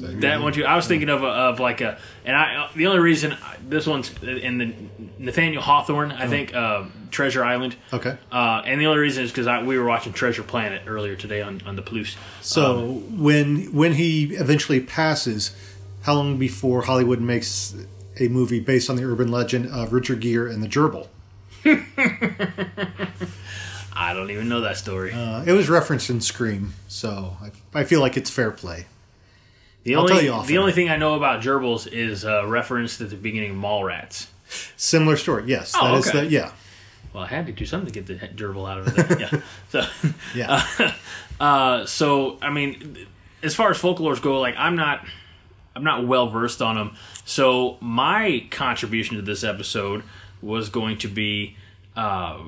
That 0.02 0.42
one 0.42 0.54
too. 0.54 0.66
I 0.66 0.76
was 0.76 0.88
thinking 0.88 1.10
of 1.10 1.24
a, 1.24 1.28
of 1.28 1.60
like 1.60 1.82
a, 1.82 1.98
and 2.26 2.36
I 2.36 2.70
the 2.76 2.88
only 2.88 3.00
reason 3.00 3.36
this 3.68 3.86
one's 3.88 4.12
in 4.24 4.58
the 4.58 4.74
Nathaniel 5.18 5.62
Hawthorne, 5.62 6.12
I 6.12 6.28
think 6.28 6.54
uh, 6.56 6.86
Treasure 7.12 7.44
Island. 7.44 7.76
Okay. 7.94 8.18
Uh, 8.32 8.62
and 8.66 8.80
the 8.80 8.86
only 8.88 9.00
reason 9.00 9.24
is 9.24 9.32
because 9.32 9.48
we 9.66 9.78
were 9.78 9.86
watching 9.86 10.14
Treasure 10.14 10.44
Planet 10.44 10.84
earlier 10.88 11.16
today 11.16 11.42
on 11.42 11.62
on 11.66 11.76
the 11.76 11.82
Plus. 11.82 12.16
So 12.42 12.80
Um, 12.80 13.24
when 13.24 13.74
when 13.74 13.94
he 13.94 14.36
eventually 14.36 14.80
passes, 14.80 15.56
how 16.04 16.16
long 16.16 16.38
before 16.38 16.84
Hollywood 16.84 17.20
makes 17.22 17.76
a 18.20 18.28
movie 18.28 18.60
based 18.60 18.90
on 18.90 18.96
the 18.96 19.04
urban 19.06 19.30
legend 19.32 19.68
of 19.68 19.94
Richard 19.94 20.20
Gere 20.22 20.52
and 20.54 20.62
the 20.64 20.68
gerbil? 20.68 21.08
I 23.94 24.14
don't 24.14 24.32
even 24.32 24.48
know 24.48 24.62
that 24.62 24.78
story. 24.78 25.12
Uh, 25.12 25.44
it 25.44 25.52
was 25.52 25.70
referenced 25.70 26.10
in 26.10 26.22
Scream, 26.22 26.74
so 26.88 27.36
I, 27.42 27.80
I 27.82 27.84
feel 27.84 28.00
like 28.00 28.16
it's 28.16 28.30
fair 28.30 28.52
play. 28.52 28.86
The 29.84 29.96
I'll 29.96 30.02
only 30.02 30.14
tell 30.14 30.24
you 30.24 30.46
the 30.48 30.58
only 30.58 30.72
thing 30.72 30.90
I 30.90 30.98
know 30.98 31.16
about 31.16 31.42
gerbils 31.42 31.88
is 31.92 32.26
uh, 32.26 32.46
referenced 32.48 33.02
at 33.02 33.10
the 33.10 33.16
beginning 33.16 33.52
of 33.52 33.58
Mallrats. 33.58 34.28
Similar 34.78 35.18
story, 35.18 35.44
yes. 35.48 35.74
Oh, 35.76 35.94
that 35.94 35.98
is 36.00 36.08
okay. 36.10 36.22
the 36.22 36.28
yeah, 36.28 36.52
Well, 37.14 37.24
I 37.24 37.28
had 37.28 37.46
to 37.46 37.52
do 37.52 37.66
something 37.66 37.92
to 37.92 38.02
get 38.02 38.08
the 38.08 38.28
gerbil 38.28 38.70
out 38.70 38.80
of 38.80 38.98
it. 38.98 39.20
yeah. 39.20 39.42
So. 39.70 39.84
yeah. 40.36 40.94
Uh, 41.40 41.86
so 41.86 42.38
I 42.42 42.50
mean, 42.50 42.98
as 43.42 43.56
far 43.56 43.72
as 43.72 43.78
folklores 43.78 44.22
go, 44.22 44.42
like 44.42 44.56
I'm 44.58 44.76
not, 44.76 45.06
I'm 45.74 45.86
not 45.86 46.06
well 46.06 46.28
versed 46.30 46.62
on 46.62 46.76
them. 46.76 46.98
So 47.24 47.78
my 47.80 48.46
contribution 48.52 49.16
to 49.16 49.22
this 49.22 49.46
episode 49.46 50.04
was 50.42 50.68
going 50.68 50.98
to 50.98 51.08
be, 51.08 51.56
uh, 51.96 52.40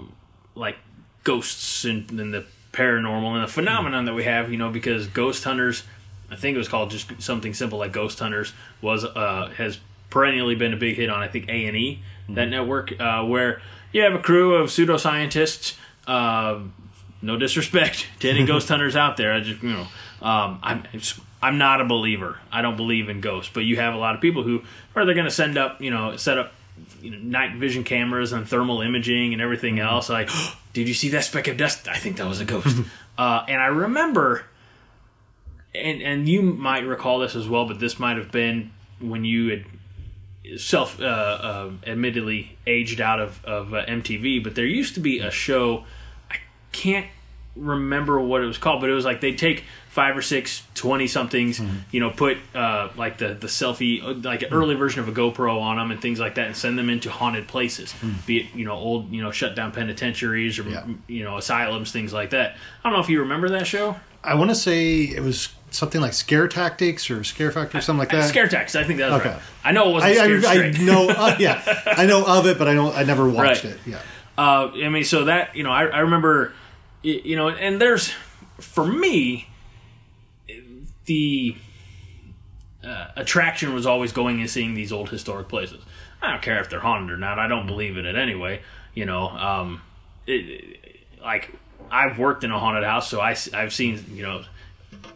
like 0.56 0.76
ghosts 1.24 1.86
and, 1.86 2.10
and 2.20 2.34
the 2.34 2.44
paranormal 2.74 3.36
and 3.36 3.44
the 3.44 3.48
phenomenon 3.48 4.04
that 4.04 4.14
we 4.14 4.26
have. 4.26 4.52
You 4.52 4.58
know, 4.58 4.70
because 4.70 5.08
ghost 5.08 5.46
hunters, 5.46 5.84
I 6.32 6.36
think 6.36 6.56
it 6.56 6.58
was 6.58 6.68
called 6.68 6.92
just 6.92 7.22
something 7.22 7.54
simple 7.54 7.80
like 7.80 7.92
Ghost 7.92 8.20
Hunters, 8.20 8.54
was 8.82 9.04
uh, 9.04 9.52
has 9.58 9.80
perennially 10.10 10.56
been 10.56 10.74
a 10.74 10.78
big 10.78 10.96
hit 10.96 11.10
on 11.10 11.22
I 11.22 11.28
think 11.28 11.50
A 11.50 11.66
and 11.66 11.76
E 11.76 12.02
that 12.30 12.46
network, 12.46 13.00
uh, 13.00 13.24
where 13.24 13.62
you 13.92 14.02
have 14.04 14.14
a 14.14 14.20
crew 14.20 14.56
of 14.56 14.70
pseudoscientists. 14.70 15.76
Uh, 16.08 16.60
no 17.22 17.38
disrespect 17.38 18.08
to 18.20 18.30
any 18.30 18.46
ghost 18.46 18.68
hunters 18.70 18.96
out 18.96 19.18
there. 19.18 19.34
I 19.34 19.42
just 19.42 19.62
you 19.62 19.74
know, 19.74 19.88
um, 20.22 20.60
I'm 20.64 20.84
I'm 21.42 21.58
not 21.58 21.82
a 21.82 21.86
believer. 21.86 22.40
I 22.52 22.62
don't 22.62 22.78
believe 22.78 23.10
in 23.10 23.22
ghosts, 23.22 23.52
but 23.54 23.62
you 23.62 23.78
have 23.78 23.94
a 23.94 23.98
lot 23.98 24.16
of 24.16 24.22
people 24.22 24.44
who 24.44 24.64
are 24.96 25.06
they're 25.06 25.16
going 25.16 25.26
to 25.26 25.32
send 25.32 25.58
up 25.58 25.82
you 25.82 25.92
know 25.92 26.16
set 26.18 26.38
up 26.38 26.54
you 27.02 27.12
know, 27.12 27.18
night 27.18 27.56
vision 27.56 27.84
cameras 27.84 28.32
and 28.32 28.48
thermal 28.48 28.82
imaging 28.82 29.34
and 29.34 29.42
everything 29.42 29.80
else. 29.80 30.10
Like, 30.10 30.30
did 30.74 30.88
you 30.88 30.94
see 30.94 31.10
that 31.10 31.24
speck 31.24 31.48
of 31.48 31.58
dust? 31.58 31.88
I 31.88 31.98
think 31.98 32.18
that 32.18 32.28
was 32.28 32.40
a 32.40 32.46
ghost. 32.46 32.78
uh, 33.18 33.46
and 33.48 33.62
I 33.62 33.68
remember, 33.68 34.46
and 35.74 36.02
and 36.02 36.28
you 36.30 36.42
might 36.42 36.86
recall 36.86 37.20
this 37.20 37.36
as 37.36 37.48
well, 37.48 37.66
but 37.68 37.80
this 37.80 38.00
might 38.00 38.18
have 38.18 38.32
been 38.32 38.72
when 39.00 39.24
you 39.26 39.50
had 39.50 39.66
self 40.60 41.00
uh, 41.00 41.04
uh, 41.06 41.72
admittedly 41.88 42.58
aged 42.68 43.00
out 43.02 43.20
of 43.20 43.44
of 43.46 43.74
uh, 43.74 43.86
MTV. 43.86 44.44
But 44.44 44.56
there 44.56 44.66
used 44.66 44.94
to 44.96 45.00
be 45.00 45.20
a 45.20 45.32
show. 45.32 45.86
I 46.30 46.38
can't 46.72 47.08
remember 47.56 48.20
what 48.20 48.42
it 48.42 48.46
was 48.46 48.58
called, 48.58 48.80
but 48.82 48.90
it 48.90 48.94
was 48.94 49.04
like 49.06 49.20
they 49.22 49.34
take 49.34 49.64
five 49.90 50.16
or 50.16 50.22
six 50.22 50.64
20 50.74 51.06
somethings, 51.06 51.62
you 51.92 52.00
know, 52.00 52.10
put 52.10 52.38
uh, 52.56 52.88
like 52.96 53.18
the, 53.18 53.34
the 53.34 53.48
selfie, 53.48 54.24
like 54.24 54.42
an 54.42 54.54
early 54.54 54.74
version 54.74 55.02
of 55.02 55.10
a 55.10 55.12
GoPro 55.12 55.60
on 55.60 55.76
them 55.76 55.92
and 55.92 56.02
things 56.02 56.18
like 56.18 56.36
that 56.36 56.48
and 56.48 56.56
send 56.56 56.80
them 56.80 56.90
into 56.90 57.12
haunted 57.12 57.50
places, 57.50 57.94
be 58.26 58.40
it, 58.40 58.56
you 58.56 58.64
know, 58.64 58.72
old, 58.72 59.12
you 59.12 59.22
know, 59.22 59.32
shut 59.32 59.54
down 59.54 59.74
penitentiaries 59.74 60.60
or, 60.60 60.64
Yeah. 60.64 60.86
you 61.08 61.26
know, 61.26 61.36
asylums, 61.38 61.92
things 61.92 62.14
like 62.14 62.30
that. 62.30 62.56
I 62.86 62.90
don't 62.90 62.98
know 62.98 63.04
if 63.04 63.10
you 63.10 63.20
remember 63.20 63.50
that 63.50 63.68
show. 63.68 63.98
I 64.24 64.36
want 64.36 64.50
to 64.52 64.56
say 64.56 65.02
it 65.02 65.22
was 65.22 65.50
something 65.72 66.00
like 66.02 66.14
Scare 66.14 66.48
Tactics 66.48 67.10
or 67.10 67.24
Scare 67.24 67.52
Factor, 67.52 67.78
or 67.78 67.82
something 67.82 68.00
like 68.00 68.12
that. 68.12 68.28
Scare 68.30 68.48
tactics, 68.48 68.76
I 68.76 68.84
think 68.84 69.00
that 69.00 69.10
was 69.12 69.22
Okay. 69.22 69.30
right. 69.32 69.42
I 69.64 69.72
know 69.72 69.90
it 69.90 69.94
wasn't 69.94 70.46
I, 70.46 70.54
I, 70.54 70.64
I 70.66 70.72
know, 70.72 71.10
uh, 71.10 71.36
yeah, 71.40 71.62
I 71.86 72.06
know 72.06 72.24
of 72.26 72.46
it, 72.46 72.58
but 72.58 72.68
I 72.68 72.74
don't. 72.74 72.96
I 72.96 73.04
never 73.04 73.28
watched 73.30 73.64
Right. 73.64 73.74
it. 73.74 73.80
Yeah, 73.86 74.00
Uh, 74.38 74.72
I 74.76 74.90
mean, 74.90 75.04
so 75.04 75.26
that 75.26 75.56
you 75.56 75.64
know, 75.64 75.72
I, 75.72 75.86
I 75.86 76.00
remember, 76.00 76.54
you 77.04 77.36
know, 77.36 77.50
and 77.50 77.80
there's 77.82 78.14
for 78.60 78.86
me, 78.86 79.48
the 81.06 81.56
uh, 82.84 83.08
attraction 83.16 83.74
was 83.74 83.86
always 83.86 84.12
going 84.12 84.40
and 84.40 84.50
seeing 84.50 84.74
these 84.74 84.92
old 84.92 85.10
historic 85.10 85.48
places. 85.48 85.84
I 86.22 86.32
don't 86.32 86.42
care 86.42 86.60
if 86.60 86.70
they're 86.70 86.80
haunted 86.80 87.10
or 87.12 87.18
not. 87.18 87.40
I 87.40 87.48
don't 87.48 87.66
believe 87.66 87.98
in 87.98 88.06
it 88.06 88.16
anyway. 88.16 88.62
You 88.94 89.06
know, 89.06 89.30
um, 89.30 89.82
it, 90.28 90.78
like 91.22 91.52
I've 91.90 92.20
worked 92.20 92.44
in 92.44 92.52
a 92.52 92.60
haunted 92.60 92.84
house, 92.84 93.10
so 93.10 93.20
I, 93.22 93.36
have 93.54 93.74
seen 93.74 94.04
you 94.14 94.24
know. 94.24 94.44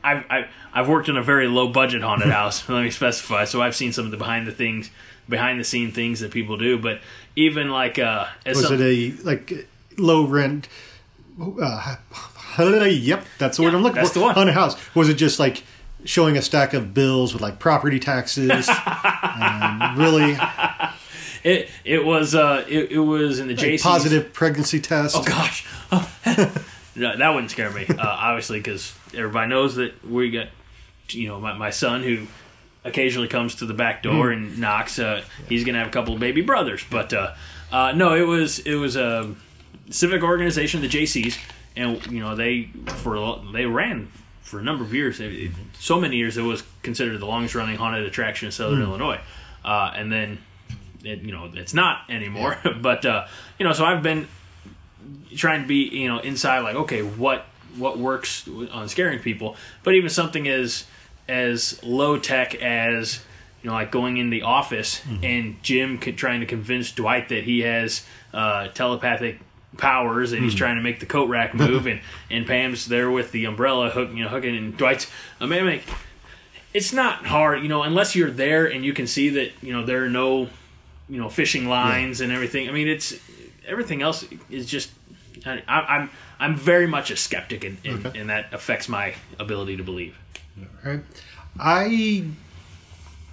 I've, 0.03 0.25
I've 0.29 0.45
I've 0.73 0.87
worked 0.89 1.09
in 1.09 1.17
a 1.17 1.23
very 1.23 1.47
low 1.47 1.67
budget 1.67 2.01
haunted 2.01 2.31
house. 2.31 2.67
Let 2.69 2.83
me 2.83 2.91
specify. 2.91 3.45
So 3.45 3.61
I've 3.61 3.75
seen 3.75 3.91
some 3.93 4.05
of 4.05 4.11
the 4.11 4.17
behind 4.17 4.47
the 4.47 4.51
things, 4.51 4.89
behind 5.29 5.59
the 5.59 5.63
scene 5.63 5.91
things 5.91 6.19
that 6.21 6.31
people 6.31 6.57
do. 6.57 6.77
But 6.77 6.99
even 7.35 7.69
like 7.69 7.97
uh, 7.99 8.27
as 8.45 8.57
was 8.57 8.67
some- 8.67 8.81
it 8.81 8.81
a 8.81 9.11
like 9.23 9.67
low 9.97 10.25
rent? 10.25 10.67
Uh, 11.39 11.95
yep, 12.59 13.25
that's 13.39 13.57
the 13.57 13.63
word 13.63 13.73
I'm 13.73 13.81
looking 13.83 13.95
that's 13.95 14.09
for. 14.09 14.19
the 14.19 14.25
one. 14.25 14.35
Haunted 14.35 14.55
house. 14.55 14.75
Was 14.95 15.09
it 15.09 15.15
just 15.15 15.39
like 15.39 15.63
showing 16.05 16.37
a 16.37 16.41
stack 16.41 16.73
of 16.73 16.93
bills 16.93 17.33
with 17.33 17.41
like 17.41 17.59
property 17.59 17.99
taxes? 17.99 18.69
and 18.69 19.97
really 19.97 20.37
It 21.43 21.69
it 21.83 22.05
was 22.05 22.33
uh 22.33 22.63
it, 22.67 22.91
it 22.93 22.99
was 22.99 23.39
in 23.39 23.47
the 23.49 23.55
like, 23.55 23.81
positive 23.81 24.31
pregnancy 24.33 24.79
test. 24.79 25.15
Oh 25.17 25.23
gosh, 25.23 25.65
no, 26.95 27.17
that 27.17 27.29
wouldn't 27.33 27.51
scare 27.51 27.71
me. 27.71 27.85
Uh, 27.87 27.95
obviously, 27.99 28.59
because 28.59 28.93
everybody 29.13 29.49
knows 29.49 29.75
that 29.75 30.05
we 30.07 30.29
got 30.31 30.47
you 31.09 31.27
know 31.27 31.39
my, 31.39 31.53
my 31.53 31.69
son 31.69 32.03
who 32.03 32.25
occasionally 32.83 33.27
comes 33.27 33.55
to 33.55 33.65
the 33.65 33.73
back 33.73 34.03
door 34.03 34.31
and 34.31 34.59
knocks. 34.59 34.99
Uh, 34.99 35.23
he's 35.49 35.63
gonna 35.63 35.79
have 35.79 35.87
a 35.87 35.91
couple 35.91 36.13
of 36.13 36.19
baby 36.19 36.41
brothers, 36.41 36.83
but 36.89 37.13
uh, 37.13 37.33
uh, 37.71 37.91
no, 37.93 38.13
it 38.15 38.25
was 38.27 38.59
it 38.59 38.75
was 38.75 38.95
a 38.95 39.33
civic 39.89 40.23
organization, 40.23 40.81
the 40.81 40.87
Jaycees, 40.87 41.37
and 41.75 42.05
you 42.07 42.19
know 42.19 42.35
they 42.35 42.69
for 42.87 43.41
they 43.53 43.65
ran 43.65 44.07
for 44.41 44.59
a 44.59 44.63
number 44.63 44.83
of 44.83 44.93
years. 44.93 45.19
It- 45.19 45.51
so 45.77 45.99
many 45.99 46.17
years, 46.17 46.37
it 46.37 46.41
was 46.41 46.63
considered 46.81 47.19
the 47.19 47.25
longest 47.25 47.53
running 47.53 47.75
haunted 47.77 48.05
attraction 48.05 48.47
in 48.47 48.51
Southern 48.51 48.81
Illinois, 48.81 49.19
uh, 49.63 49.91
and 49.95 50.11
then 50.11 50.39
it, 51.03 51.19
you 51.19 51.31
know 51.31 51.51
it's 51.53 51.73
not 51.73 52.09
anymore. 52.09 52.57
but 52.81 53.05
uh, 53.05 53.27
you 53.59 53.65
know, 53.65 53.73
so 53.73 53.85
I've 53.85 54.01
been 54.01 54.27
trying 55.35 55.61
to 55.61 55.67
be 55.67 55.87
you 55.89 56.07
know 56.07 56.19
inside 56.19 56.59
like 56.59 56.75
okay 56.75 57.01
what 57.01 57.45
what 57.77 57.97
works 57.97 58.47
on 58.71 58.87
scaring 58.87 59.19
people. 59.19 59.55
But 59.83 59.95
even 59.95 60.09
something 60.09 60.47
as 60.47 60.85
as 61.27 61.81
low 61.83 62.17
tech 62.19 62.55
as 62.55 63.23
you 63.61 63.69
know 63.69 63.75
like 63.75 63.91
going 63.91 64.17
in 64.17 64.29
the 64.29 64.43
office 64.43 65.01
and 65.23 65.61
jim 65.63 65.97
trying 65.97 66.39
to 66.41 66.45
convince 66.45 66.91
dwight 66.91 67.29
that 67.29 67.43
he 67.45 67.61
has 67.61 68.05
uh, 68.31 68.67
telepathic 68.67 69.39
powers 69.75 70.33
and 70.33 70.43
he's 70.43 70.53
trying 70.53 70.75
to 70.75 70.83
make 70.83 70.99
the 70.99 71.05
coat 71.07 71.27
rack 71.27 71.53
move 71.55 71.87
and 71.87 71.99
and 72.29 72.45
pam's 72.45 72.85
there 72.85 73.09
with 73.09 73.31
the 73.31 73.45
umbrella 73.45 73.89
hook 73.89 74.11
you 74.13 74.23
know 74.23 74.29
hooking 74.29 74.55
and 74.55 74.77
dwight's 74.77 75.09
a 75.39 75.47
man 75.47 75.81
it's 76.75 76.91
not 76.91 77.25
hard, 77.25 77.63
you 77.63 77.69
know, 77.69 77.83
unless 77.83 78.17
you're 78.17 78.29
there 78.29 78.65
and 78.65 78.83
you 78.83 78.91
can 78.91 79.07
see 79.07 79.29
that 79.29 79.51
you 79.61 79.71
know 79.71 79.85
there 79.85 80.03
are 80.03 80.09
no, 80.09 80.49
you 81.07 81.17
know, 81.17 81.29
fishing 81.29 81.69
lines 81.69 82.19
and 82.19 82.33
everything. 82.33 82.67
I 82.67 82.73
mean, 82.73 82.89
it's 82.89 83.13
everything 83.67 84.01
else 84.01 84.25
is 84.49 84.65
just. 84.65 84.91
I, 85.45 85.61
I'm 85.67 86.09
I'm 86.39 86.55
very 86.55 86.87
much 86.87 87.11
a 87.11 87.17
skeptic, 87.17 87.63
and, 87.63 87.77
and, 87.83 88.05
Okay. 88.05 88.19
and 88.19 88.29
that 88.29 88.53
affects 88.53 88.89
my 88.89 89.15
ability 89.39 89.77
to 89.77 89.83
believe. 89.83 90.17
Right. 90.83 91.01
I 91.59 92.25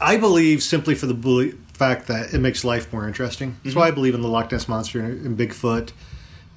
I 0.01 0.17
believe 0.17 0.63
simply 0.63 0.95
for 0.95 1.07
the 1.07 1.55
fact 1.73 2.09
that 2.09 2.35
it 2.35 2.39
makes 2.39 2.65
life 2.65 2.93
more 2.93 3.07
interesting. 3.07 3.57
That's 3.65 3.77
why 3.77 3.85
I 3.85 3.89
mm-hmm. 3.89 3.95
believe 3.95 4.15
in 4.15 4.23
the 4.23 4.29
Loch 4.29 4.51
Ness 4.51 4.69
monster 4.69 5.01
and, 5.01 5.39
Bigfoot, 5.39 5.93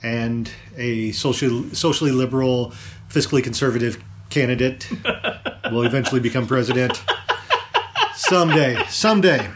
and 0.04 0.50
a 0.78 1.12
socially 1.12 1.74
socially 1.74 2.12
liberal, 2.12 2.74
fiscally 3.10 3.44
conservative 3.44 4.04
candidate 4.30 4.90
will 5.72 5.84
eventually 5.84 6.20
become 6.20 6.48
president 6.48 7.02
someday. 8.16 8.84
Someday 8.90 9.50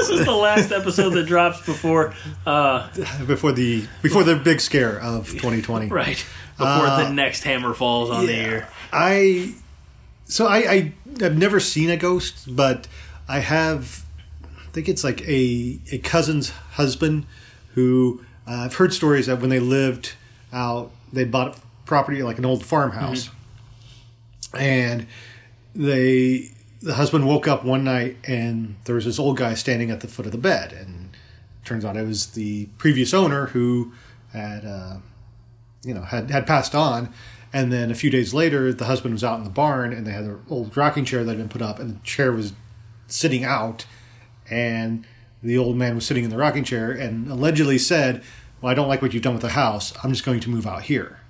this 0.00 0.10
is 0.10 0.24
the 0.24 0.34
last 0.34 0.72
episode 0.72 1.10
that 1.10 1.26
drops 1.26 1.64
before, 1.64 2.14
uh, 2.46 2.88
before 3.26 3.52
the 3.52 3.86
before 4.02 4.24
the 4.24 4.36
big 4.36 4.60
scare 4.60 5.00
of 5.00 5.28
2020. 5.30 5.88
right 5.88 6.24
before 6.58 6.86
the 6.86 7.10
next 7.10 7.42
hammer 7.44 7.74
falls 7.74 8.10
on 8.10 8.26
the 8.26 8.32
ear. 8.34 8.68
I 8.92 9.54
so 10.24 10.46
I, 10.46 10.56
I 10.56 10.92
I've 11.22 11.36
never 11.38 11.60
seen 11.60 11.90
a 11.90 11.96
ghost, 11.96 12.54
but 12.54 12.88
I 13.28 13.40
have. 13.40 14.04
I 14.44 14.70
think 14.70 14.88
it's 14.88 15.04
like 15.04 15.22
a 15.22 15.78
a 15.92 15.98
cousin's 15.98 16.50
husband 16.50 17.26
who 17.74 18.20
uh, 18.46 18.52
I've 18.64 18.74
heard 18.74 18.92
stories 18.92 19.26
that 19.26 19.40
when 19.40 19.50
they 19.50 19.60
lived 19.60 20.12
out, 20.52 20.90
they 21.12 21.24
bought 21.24 21.58
property 21.84 22.22
like 22.22 22.38
an 22.38 22.44
old 22.44 22.64
farmhouse, 22.64 23.30
and 24.58 25.06
they 25.74 26.50
the 26.82 26.94
husband 26.94 27.26
woke 27.26 27.46
up 27.48 27.64
one 27.64 27.84
night 27.84 28.16
and 28.24 28.76
there 28.84 28.94
was 28.94 29.04
this 29.04 29.18
old 29.18 29.36
guy 29.36 29.54
standing 29.54 29.90
at 29.90 30.00
the 30.00 30.08
foot 30.08 30.26
of 30.26 30.32
the 30.32 30.38
bed, 30.38 30.72
and 30.72 31.16
turns 31.64 31.84
out 31.84 31.96
it 31.96 32.06
was 32.06 32.28
the 32.28 32.66
previous 32.78 33.12
owner 33.14 33.46
who 33.46 33.92
had. 34.32 34.64
Uh, 34.64 34.96
you 35.84 35.94
know 35.94 36.02
had 36.02 36.30
had 36.32 36.46
passed 36.48 36.74
on. 36.74 37.12
And 37.52 37.72
then 37.72 37.92
a 37.92 37.94
few 37.94 38.10
days 38.10 38.34
later 38.34 38.72
the 38.72 38.86
husband 38.86 39.14
was 39.14 39.22
out 39.22 39.38
in 39.38 39.44
the 39.44 39.50
barn 39.50 39.92
and 39.92 40.04
they 40.04 40.10
had 40.10 40.24
their 40.24 40.40
old 40.50 40.76
rocking 40.76 41.04
chair 41.04 41.22
that 41.22 41.30
had 41.30 41.38
been 41.38 41.48
put 41.48 41.62
up 41.62 41.78
and 41.78 41.94
the 41.94 42.00
chair 42.02 42.32
was 42.32 42.54
sitting 43.06 43.44
out. 43.44 43.86
And 44.50 45.06
the 45.44 45.56
old 45.56 45.76
man 45.76 45.94
was 45.94 46.04
sitting 46.04 46.24
in 46.24 46.30
the 46.30 46.36
rocking 46.36 46.64
chair 46.64 46.90
and 46.90 47.30
allegedly 47.30 47.78
said 47.78 48.24
well 48.60 48.72
i 48.72 48.74
don't 48.74 48.88
like 48.88 49.00
what 49.00 49.14
you've 49.14 49.22
done 49.22 49.34
with 49.34 49.42
the 49.42 49.50
house. 49.50 49.92
I'm 50.02 50.10
just 50.10 50.24
going 50.24 50.40
to 50.40 50.50
move 50.50 50.66
out 50.66 50.82
here. 50.84 51.20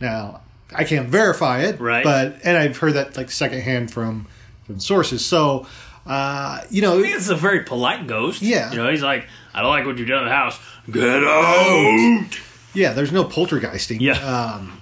Now 0.00 0.40
i 0.74 0.82
can't 0.84 1.08
verify 1.10 1.60
it 1.60 1.78
Right. 1.78 2.02
but 2.04 2.38
and 2.42 2.56
i've 2.56 2.78
heard 2.78 2.94
that 2.94 3.16
like 3.18 3.30
secondhand 3.30 3.92
from 3.92 4.26
from 4.64 4.80
sources 4.80 5.24
so 5.24 5.66
uh 6.06 6.60
you 6.70 6.82
know 6.82 6.98
I 6.98 7.02
think 7.02 7.16
it's 7.16 7.28
a 7.28 7.34
very 7.36 7.60
polite 7.64 8.06
ghost. 8.06 8.42
Yeah. 8.42 8.70
You 8.70 8.76
know, 8.78 8.90
he's 8.90 9.02
like, 9.02 9.26
I 9.54 9.62
don't 9.62 9.70
like 9.70 9.86
what 9.86 9.96
you've 9.98 10.08
done 10.08 10.20
to 10.22 10.28
the 10.28 10.34
house. 10.34 10.58
Get 10.90 11.24
out. 11.24 12.38
yeah 12.74 12.92
there's 12.92 13.12
no 13.12 13.24
poltergeisting 13.24 14.00
Yeah. 14.00 14.14
um 14.18 14.80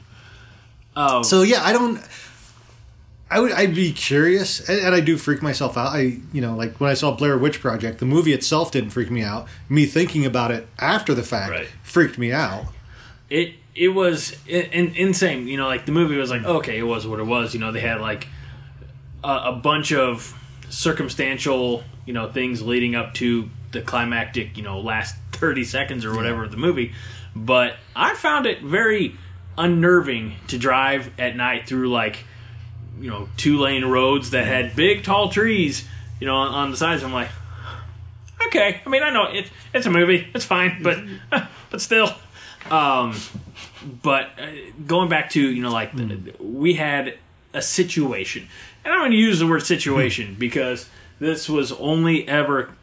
Oh, 0.96 1.22
So 1.22 1.42
yeah, 1.42 1.62
I 1.64 1.72
don't. 1.72 2.00
I 3.30 3.40
would. 3.40 3.50
I'd 3.52 3.74
be 3.74 3.92
curious, 3.94 4.68
and, 4.68 4.78
and 4.84 4.94
I 4.94 5.00
do 5.00 5.16
freak 5.16 5.40
myself 5.40 5.78
out. 5.78 5.86
I, 5.94 6.18
you 6.34 6.42
know, 6.42 6.54
like 6.54 6.78
when 6.80 6.90
I 6.90 6.92
saw 6.92 7.12
Blair 7.12 7.38
Witch 7.38 7.62
Project, 7.62 7.98
the 7.98 8.04
movie 8.04 8.34
itself 8.34 8.70
didn't 8.72 8.90
freak 8.90 9.10
me 9.10 9.22
out. 9.22 9.48
Me 9.70 9.86
thinking 9.86 10.26
about 10.26 10.50
it 10.50 10.68
after 10.78 11.14
the 11.14 11.22
fact 11.22 11.50
Right. 11.50 11.68
freaked 11.82 12.18
me 12.18 12.30
out. 12.30 12.66
it 13.30 13.54
it 13.74 13.88
was 13.88 14.36
in, 14.46 14.64
in, 14.66 14.94
insane. 14.96 15.48
You 15.48 15.56
know, 15.56 15.66
like 15.66 15.86
the 15.86 15.92
movie 15.92 16.16
was 16.18 16.28
like, 16.28 16.44
okay, 16.44 16.76
it 16.78 16.82
was 16.82 17.06
what 17.06 17.20
it 17.20 17.26
was. 17.26 17.54
You 17.54 17.60
know, 17.60 17.72
they 17.72 17.80
had 17.80 18.02
like 18.02 18.28
a, 19.24 19.42
a 19.46 19.52
bunch 19.52 19.92
of 19.92 20.38
circumstantial, 20.68 21.84
you 22.06 22.12
know, 22.12 22.30
things 22.30 22.62
leading 22.62 22.94
up 22.94 23.14
to 23.14 23.48
the 23.72 23.82
climactic, 23.82 24.56
you 24.56 24.62
know, 24.62 24.80
last 24.80 25.16
thirty 25.32 25.64
seconds 25.64 26.04
or 26.04 26.14
whatever 26.14 26.44
of 26.44 26.50
the 26.50 26.56
movie. 26.56 26.92
But 27.34 27.76
I 27.96 28.14
found 28.14 28.46
it 28.46 28.62
very 28.62 29.16
unnerving 29.56 30.34
to 30.48 30.58
drive 30.58 31.10
at 31.18 31.36
night 31.36 31.66
through 31.66 31.90
like 31.90 32.24
you 32.98 33.10
know 33.10 33.28
two 33.36 33.58
lane 33.58 33.84
roads 33.84 34.30
that 34.30 34.46
had 34.46 34.74
big 34.74 35.04
tall 35.04 35.28
trees 35.28 35.86
you 36.20 36.26
know 36.26 36.36
on, 36.36 36.54
on 36.54 36.70
the 36.70 36.76
sides. 36.76 37.02
I'm 37.02 37.12
like 37.12 37.28
okay. 38.46 38.80
I 38.84 38.88
mean 38.88 39.02
i 39.02 39.10
know 39.10 39.24
it, 39.24 39.50
it's 39.74 39.86
a 39.86 39.90
movie. 39.90 40.28
It's 40.34 40.44
fine 40.44 40.82
but 40.82 40.98
but 41.70 41.80
still. 41.80 42.10
Um 42.70 43.16
but 44.02 44.30
uh, 44.38 44.46
going 44.86 45.08
back 45.08 45.30
to 45.30 45.40
you 45.40 45.62
know 45.62 45.72
like 45.72 45.94
the, 45.94 46.34
we 46.38 46.74
had 46.74 47.18
a 47.52 47.60
situation 47.60 48.48
and 48.84 48.92
i'm 48.92 49.00
going 49.00 49.10
to 49.10 49.16
use 49.16 49.38
the 49.38 49.46
word 49.46 49.64
situation 49.64 50.34
because 50.38 50.88
this 51.18 51.48
was 51.48 51.72
only 51.72 52.26
ever 52.26 52.74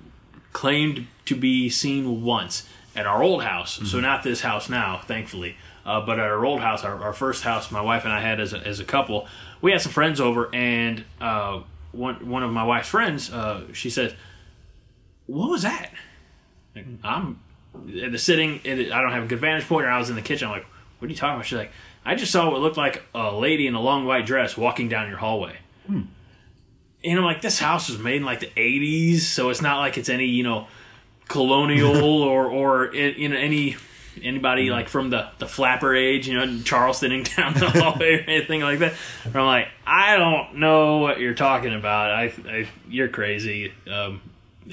claimed 0.54 1.08
to 1.26 1.36
be 1.36 1.70
seen 1.70 2.24
once 2.24 2.68
at 2.96 3.06
our 3.06 3.24
old 3.24 3.44
house. 3.44 3.80
So 3.90 4.00
not 4.00 4.24
this 4.24 4.42
house 4.42 4.70
now, 4.70 5.02
thankfully, 5.06 5.56
uh, 5.86 6.02
but 6.02 6.20
at 6.20 6.26
our 6.26 6.44
old 6.46 6.60
house, 6.60 6.84
our, 6.84 7.02
our 7.02 7.14
first 7.14 7.44
house, 7.44 7.72
my 7.72 7.82
wife 7.82 8.04
and 8.04 8.14
I 8.14 8.20
had 8.20 8.40
as 8.40 8.54
a, 8.54 8.58
as 8.60 8.80
a 8.80 8.84
couple. 8.84 9.28
We 9.62 9.72
had 9.72 9.82
some 9.82 9.92
friends 9.92 10.20
over, 10.20 10.54
and 10.54 11.04
uh, 11.22 11.62
one 11.92 12.30
one 12.30 12.44
of 12.44 12.52
my 12.52 12.64
wife's 12.64 12.90
friends, 12.90 13.32
uh, 13.32 13.74
she 13.74 13.90
said, 13.90 14.16
"What 15.28 15.50
was 15.50 15.62
that?" 15.64 15.92
Like, 16.76 16.86
I'm 17.04 17.40
at 18.04 18.12
the 18.12 18.18
sitting. 18.18 18.60
It, 18.64 18.92
I 18.92 19.02
don't 19.02 19.12
have 19.12 19.24
a 19.24 19.28
good 19.28 19.40
vantage 19.40 19.68
point, 19.68 19.86
or 19.86 19.90
I 19.90 19.98
was 19.98 20.10
in 20.10 20.16
the 20.16 20.22
kitchen. 20.22 20.48
I'm 20.48 20.54
like, 20.54 20.66
"What 21.00 21.08
are 21.08 21.12
you 21.12 21.18
talking 21.18 21.36
about?" 21.36 21.46
She's 21.46 21.58
like, 21.58 21.72
"I 22.06 22.16
just 22.16 22.32
saw 22.32 22.50
what 22.50 22.62
looked 22.62 22.78
like 22.78 23.04
a 23.14 23.34
lady 23.34 23.68
in 23.68 23.76
a 23.76 23.82
long 23.82 24.06
white 24.06 24.26
dress 24.26 24.58
walking 24.58 24.90
down 24.90 25.10
your 25.10 25.18
hallway." 25.18 25.58
And 25.90 27.18
I'm 27.18 27.24
like, 27.24 27.42
this 27.42 27.60
house 27.60 27.90
was 27.90 28.00
made 28.00 28.18
in 28.18 28.26
like 28.26 28.40
the 28.40 28.52
'80s, 28.56 29.20
so 29.20 29.50
it's 29.50 29.62
not 29.62 29.80
like 29.80 29.98
it's 29.98 30.10
any 30.10 30.26
you 30.26 30.44
know 30.44 30.68
colonial 31.28 32.24
or 32.24 32.48
or 32.48 32.90
i- 32.90 33.16
you 33.16 33.30
know 33.30 33.38
any 33.38 33.78
anybody 34.22 34.68
mm. 34.68 34.72
like 34.72 34.90
from 34.90 35.10
the 35.10 35.30
the 35.38 35.48
flapper 35.48 35.96
age, 35.96 36.28
you 36.28 36.34
know, 36.36 36.62
Charleston 36.64 37.12
down 37.24 37.54
the 37.54 37.70
hallway 37.70 38.20
or 38.20 38.30
anything 38.30 38.62
like 38.62 38.80
that. 38.80 38.94
And 39.26 39.36
I'm 39.36 39.46
like, 39.46 39.70
I 39.86 40.18
don't 40.18 40.56
know 40.56 40.98
what 40.98 41.20
you're 41.20 41.34
talking 41.34 41.74
about. 41.74 42.12
I, 42.12 42.34
I 42.48 42.68
you're 42.88 43.08
crazy. 43.08 43.74
Um, 43.92 44.22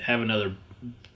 have 0.02 0.20
another 0.20 0.54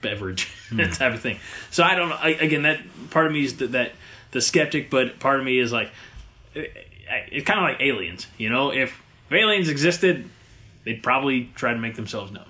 beverage, 0.01 0.51
that 0.71 0.87
hmm. 0.87 0.93
type 0.93 1.13
of 1.13 1.21
thing. 1.21 1.39
So 1.69 1.83
I 1.83 1.95
don't. 1.95 2.11
I, 2.11 2.29
again, 2.29 2.63
that 2.63 2.81
part 3.09 3.27
of 3.27 3.33
me 3.33 3.43
is 3.43 3.57
that, 3.57 3.71
that 3.73 3.93
the 4.31 4.41
skeptic, 4.41 4.89
but 4.89 5.19
part 5.19 5.39
of 5.39 5.45
me 5.45 5.59
is 5.59 5.71
like, 5.71 5.91
it, 6.53 6.71
it's 7.31 7.45
kind 7.45 7.59
of 7.59 7.63
like 7.63 7.81
aliens. 7.81 8.27
You 8.37 8.49
know, 8.49 8.71
if, 8.71 9.00
if 9.31 9.37
aliens 9.37 9.69
existed, 9.69 10.29
they'd 10.83 11.01
probably 11.01 11.49
try 11.55 11.73
to 11.73 11.79
make 11.79 11.95
themselves 11.95 12.31
known. 12.31 12.49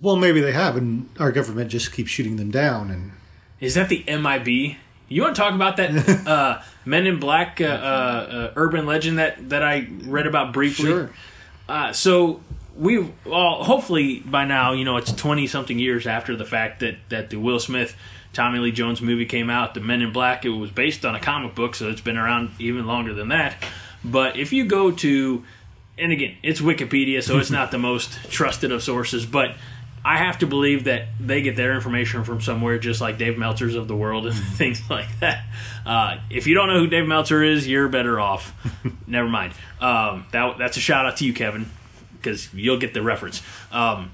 Well, 0.00 0.16
maybe 0.16 0.40
they 0.40 0.52
have, 0.52 0.76
and 0.76 1.08
our 1.20 1.30
government 1.30 1.70
just 1.70 1.92
keeps 1.92 2.10
shooting 2.10 2.36
them 2.36 2.50
down. 2.50 2.90
And 2.90 3.12
Is 3.60 3.74
that 3.74 3.88
the 3.88 4.04
MIB? 4.08 4.76
You 5.08 5.22
want 5.22 5.36
to 5.36 5.40
talk 5.40 5.54
about 5.54 5.76
that 5.76 6.26
uh, 6.26 6.60
Men 6.84 7.06
in 7.06 7.20
Black 7.20 7.60
uh, 7.60 7.66
uh, 7.66 7.68
uh, 7.68 8.52
urban 8.56 8.84
legend 8.84 9.18
that, 9.18 9.50
that 9.50 9.62
I 9.62 9.86
read 10.02 10.26
about 10.26 10.52
briefly? 10.52 11.08
Uh, 11.68 11.92
so 11.92 12.40
we 12.76 12.98
well, 13.24 13.62
hopefully 13.62 14.20
by 14.20 14.44
now, 14.44 14.72
you 14.72 14.84
know, 14.84 14.96
it's 14.96 15.12
twenty 15.12 15.46
something 15.46 15.78
years 15.78 16.06
after 16.06 16.36
the 16.36 16.44
fact 16.44 16.80
that 16.80 16.96
that 17.08 17.30
the 17.30 17.36
Will 17.36 17.60
Smith, 17.60 17.96
Tommy 18.32 18.58
Lee 18.58 18.72
Jones 18.72 19.00
movie 19.00 19.24
came 19.24 19.48
out. 19.48 19.74
The 19.74 19.80
Men 19.80 20.02
in 20.02 20.12
Black. 20.12 20.44
It 20.44 20.50
was 20.50 20.70
based 20.70 21.06
on 21.06 21.14
a 21.14 21.20
comic 21.20 21.54
book, 21.54 21.74
so 21.74 21.88
it's 21.88 22.00
been 22.02 22.18
around 22.18 22.50
even 22.58 22.86
longer 22.86 23.14
than 23.14 23.28
that. 23.28 23.56
But 24.04 24.36
if 24.36 24.52
you 24.52 24.64
go 24.66 24.90
to, 24.90 25.44
and 25.98 26.12
again, 26.12 26.36
it's 26.42 26.60
Wikipedia, 26.60 27.22
so 27.22 27.38
it's 27.38 27.50
not 27.50 27.70
the 27.70 27.78
most 27.90 28.30
trusted 28.30 28.72
of 28.72 28.82
sources, 28.82 29.26
but. 29.26 29.54
I 30.06 30.18
have 30.18 30.40
to 30.40 30.46
believe 30.46 30.84
that 30.84 31.08
they 31.18 31.40
get 31.40 31.56
their 31.56 31.74
information 31.74 32.24
from 32.24 32.42
somewhere, 32.42 32.78
just 32.78 33.00
like 33.00 33.16
Dave 33.16 33.38
Meltzer's 33.38 33.74
of 33.74 33.88
the 33.88 33.96
world 33.96 34.26
and 34.26 34.36
things 34.36 34.82
like 34.90 35.08
that. 35.20 35.46
Uh, 35.86 36.18
if 36.28 36.46
you 36.46 36.54
don't 36.54 36.68
know 36.68 36.78
who 36.78 36.86
Dave 36.86 37.06
Meltzer 37.06 37.42
is, 37.42 37.66
you're 37.66 37.88
better 37.88 38.20
off. 38.20 38.54
Never 39.06 39.30
mind. 39.30 39.54
Um, 39.80 40.26
that, 40.30 40.58
that's 40.58 40.76
a 40.76 40.80
shout 40.80 41.06
out 41.06 41.16
to 41.16 41.24
you, 41.24 41.32
Kevin, 41.32 41.70
because 42.12 42.52
you'll 42.52 42.76
get 42.76 42.92
the 42.92 43.00
reference. 43.00 43.40
Um, 43.72 44.10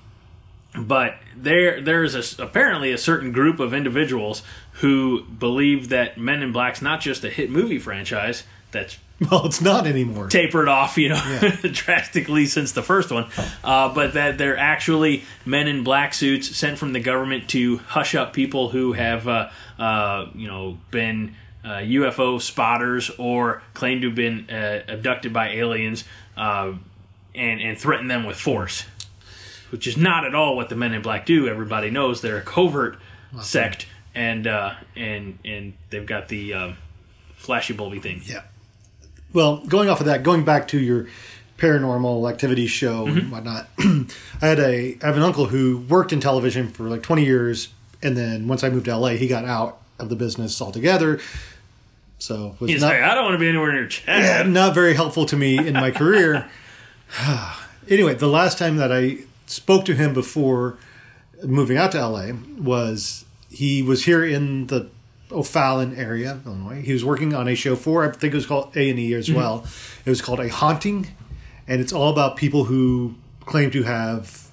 but 0.78 1.16
there, 1.36 1.80
there's 1.80 2.14
a, 2.14 2.42
apparently 2.42 2.92
a 2.92 2.98
certain 2.98 3.32
group 3.32 3.58
of 3.58 3.74
individuals 3.74 4.42
who 4.74 5.24
believe 5.24 5.88
that 5.88 6.18
Men 6.18 6.42
in 6.42 6.52
Black's 6.52 6.80
not 6.80 7.00
just 7.00 7.24
a 7.24 7.30
hit 7.30 7.50
movie 7.50 7.78
franchise 7.78 8.44
that's 8.70 8.96
well, 9.30 9.46
it's 9.46 9.60
not 9.60 9.86
anymore. 9.86 10.28
tapered 10.28 10.68
off, 10.68 10.96
you 10.96 11.10
know, 11.10 11.22
Yeah. 11.42 11.56
drastically 11.72 12.46
since 12.46 12.72
the 12.72 12.82
first 12.82 13.10
one, 13.10 13.26
uh, 13.62 13.92
but 13.94 14.14
that 14.14 14.38
they're 14.38 14.56
actually 14.56 15.24
men 15.44 15.68
in 15.68 15.84
black 15.84 16.14
suits 16.14 16.56
sent 16.56 16.78
from 16.78 16.92
the 16.92 17.00
government 17.00 17.48
to 17.50 17.78
hush 17.78 18.14
up 18.14 18.32
people 18.32 18.70
who 18.70 18.92
have, 18.94 19.28
uh, 19.28 19.50
uh, 19.78 20.26
you 20.34 20.46
know, 20.46 20.78
been 20.90 21.34
uh, 21.64 21.78
UFO 21.80 22.40
spotters 22.40 23.10
or 23.18 23.62
claimed 23.74 24.00
to 24.02 24.08
have 24.08 24.16
been 24.16 24.48
uh, 24.50 24.82
abducted 24.88 25.32
by 25.32 25.48
aliens 25.50 26.04
uh, 26.36 26.72
and 27.34 27.60
and 27.60 27.78
threaten 27.78 28.08
them 28.08 28.24
with 28.24 28.38
force, 28.38 28.84
which 29.70 29.86
is 29.86 29.96
not 29.98 30.24
at 30.24 30.34
all 30.34 30.56
what 30.56 30.70
the 30.70 30.76
Men 30.76 30.94
in 30.94 31.02
Black 31.02 31.26
do. 31.26 31.46
Everybody 31.46 31.90
knows 31.90 32.22
they're 32.22 32.38
a 32.38 32.42
covert 32.42 32.96
sect, 33.42 33.86
and 34.14 34.46
uh, 34.46 34.72
and 34.96 35.38
and 35.44 35.74
they've 35.90 36.06
got 36.06 36.28
the 36.28 36.74
flashy 37.34 37.74
bulby 37.74 38.00
thing. 38.00 38.22
Yeah. 38.24 38.42
Well, 39.32 39.58
going 39.66 39.88
off 39.88 40.00
of 40.00 40.06
that, 40.06 40.22
going 40.22 40.44
back 40.44 40.68
to 40.68 40.78
your 40.80 41.06
paranormal 41.60 42.28
activity 42.28 42.66
show 42.66 43.06
and 43.06 43.16
mm-hmm. 43.16 43.30
whatnot. 43.30 43.68
I 43.78 44.46
had 44.46 44.58
a 44.58 44.98
I 45.02 45.06
have 45.06 45.16
an 45.16 45.22
uncle 45.22 45.46
who 45.46 45.78
worked 45.78 46.12
in 46.12 46.20
television 46.20 46.68
for 46.68 46.84
like 46.84 47.02
20 47.02 47.24
years, 47.24 47.68
and 48.02 48.16
then 48.16 48.48
once 48.48 48.64
I 48.64 48.70
moved 48.70 48.86
to 48.86 48.96
LA, 48.96 49.10
he 49.10 49.28
got 49.28 49.44
out 49.44 49.80
of 49.98 50.08
the 50.08 50.16
business 50.16 50.60
altogether. 50.60 51.20
So 52.18 52.56
was 52.58 52.70
He's 52.70 52.80
not, 52.80 52.94
like, 52.94 53.02
I 53.02 53.14
don't 53.14 53.24
want 53.24 53.34
to 53.34 53.38
be 53.38 53.48
anywhere 53.48 53.72
near 53.72 53.88
yeah, 54.06 54.42
not 54.42 54.74
very 54.74 54.94
helpful 54.94 55.26
to 55.26 55.36
me 55.36 55.58
in 55.58 55.74
my 55.74 55.90
career. 55.90 56.50
anyway, 57.88 58.14
the 58.14 58.28
last 58.28 58.58
time 58.58 58.76
that 58.76 58.92
I 58.92 59.18
spoke 59.46 59.84
to 59.86 59.94
him 59.94 60.14
before 60.14 60.78
moving 61.42 61.76
out 61.76 61.92
to 61.92 62.06
LA 62.06 62.32
was 62.58 63.24
he 63.50 63.82
was 63.82 64.04
here 64.04 64.24
in 64.24 64.66
the 64.68 64.88
O'Fallon 65.32 65.96
area, 65.96 66.40
Illinois. 66.44 66.82
He 66.82 66.92
was 66.92 67.04
working 67.04 67.34
on 67.34 67.48
a 67.48 67.54
show 67.54 67.76
for 67.76 68.04
I 68.04 68.12
think 68.12 68.32
it 68.32 68.36
was 68.36 68.46
called 68.46 68.76
A 68.76 68.90
and 68.90 68.98
E 68.98 69.14
as 69.14 69.26
mm-hmm. 69.28 69.36
well. 69.36 69.66
It 70.04 70.10
was 70.10 70.22
called 70.22 70.40
A 70.40 70.48
Haunting, 70.48 71.08
and 71.66 71.80
it's 71.80 71.92
all 71.92 72.10
about 72.10 72.36
people 72.36 72.64
who 72.64 73.14
claim 73.46 73.70
to 73.70 73.82
have 73.84 74.50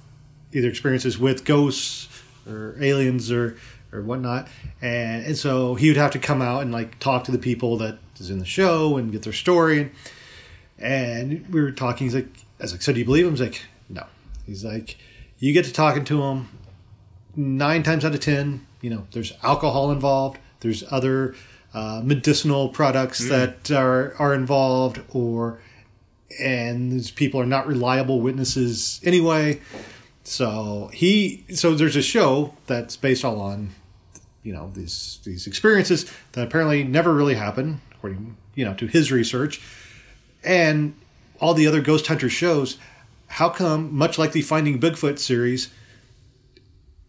either 0.53 0.69
experiences 0.69 1.17
with 1.19 1.45
ghosts 1.45 2.07
or 2.47 2.75
aliens 2.81 3.31
or 3.31 3.57
or 3.91 4.01
whatnot. 4.01 4.47
And, 4.81 5.25
and 5.25 5.37
so 5.37 5.75
he 5.75 5.87
would 5.87 5.97
have 5.97 6.11
to 6.11 6.19
come 6.19 6.41
out 6.41 6.61
and 6.61 6.71
like 6.71 6.99
talk 6.99 7.23
to 7.25 7.31
the 7.31 7.37
people 7.37 7.77
that 7.77 7.97
is 8.19 8.29
in 8.29 8.39
the 8.39 8.45
show 8.45 8.97
and 8.97 9.11
get 9.11 9.23
their 9.23 9.33
story. 9.33 9.91
And 10.77 11.47
we 11.51 11.61
were 11.61 11.71
talking. 11.71 12.07
He's 12.07 12.15
like, 12.15 12.29
I 12.59 12.63
was 12.63 12.71
like, 12.73 12.81
so 12.81 12.93
do 12.93 12.99
you 12.99 13.05
believe 13.05 13.25
him? 13.25 13.31
He's 13.31 13.41
like, 13.41 13.61
no. 13.89 14.05
He's 14.45 14.63
like, 14.63 14.97
you 15.39 15.53
get 15.53 15.65
to 15.65 15.73
talking 15.73 16.03
to 16.05 16.21
him 16.23 16.49
nine 17.35 17.83
times 17.83 18.05
out 18.05 18.13
of 18.13 18.19
ten. 18.19 18.65
You 18.81 18.89
know, 18.91 19.07
there's 19.11 19.33
alcohol 19.43 19.91
involved. 19.91 20.39
There's 20.59 20.83
other 20.91 21.35
uh, 21.73 22.01
medicinal 22.03 22.69
products 22.69 23.19
that 23.29 23.69
are 23.71 24.15
are 24.19 24.33
involved, 24.33 25.01
or 25.09 25.59
and 26.39 26.91
these 26.91 27.11
people 27.11 27.39
are 27.39 27.45
not 27.45 27.67
reliable 27.67 28.21
witnesses 28.21 28.99
anyway. 29.03 29.61
So 30.23 30.89
he, 30.93 31.45
so 31.53 31.73
there's 31.73 31.95
a 31.95 32.01
show 32.01 32.53
that's 32.65 32.97
based 32.97 33.23
all 33.23 33.39
on, 33.39 33.69
you 34.43 34.51
know, 34.51 34.71
these 34.73 35.19
these 35.23 35.47
experiences 35.47 36.11
that 36.33 36.45
apparently 36.45 36.83
never 36.83 37.13
really 37.13 37.35
happened, 37.35 37.79
according 37.91 38.35
you 38.55 38.65
know 38.65 38.73
to 38.73 38.87
his 38.87 39.11
research, 39.11 39.61
and 40.43 40.95
all 41.39 41.53
the 41.53 41.67
other 41.67 41.81
ghost 41.81 42.07
hunter 42.07 42.29
shows. 42.29 42.77
How 43.27 43.49
come, 43.49 43.93
much 43.95 44.17
like 44.17 44.31
the 44.31 44.41
Finding 44.41 44.79
Bigfoot 44.79 45.19
series, 45.19 45.69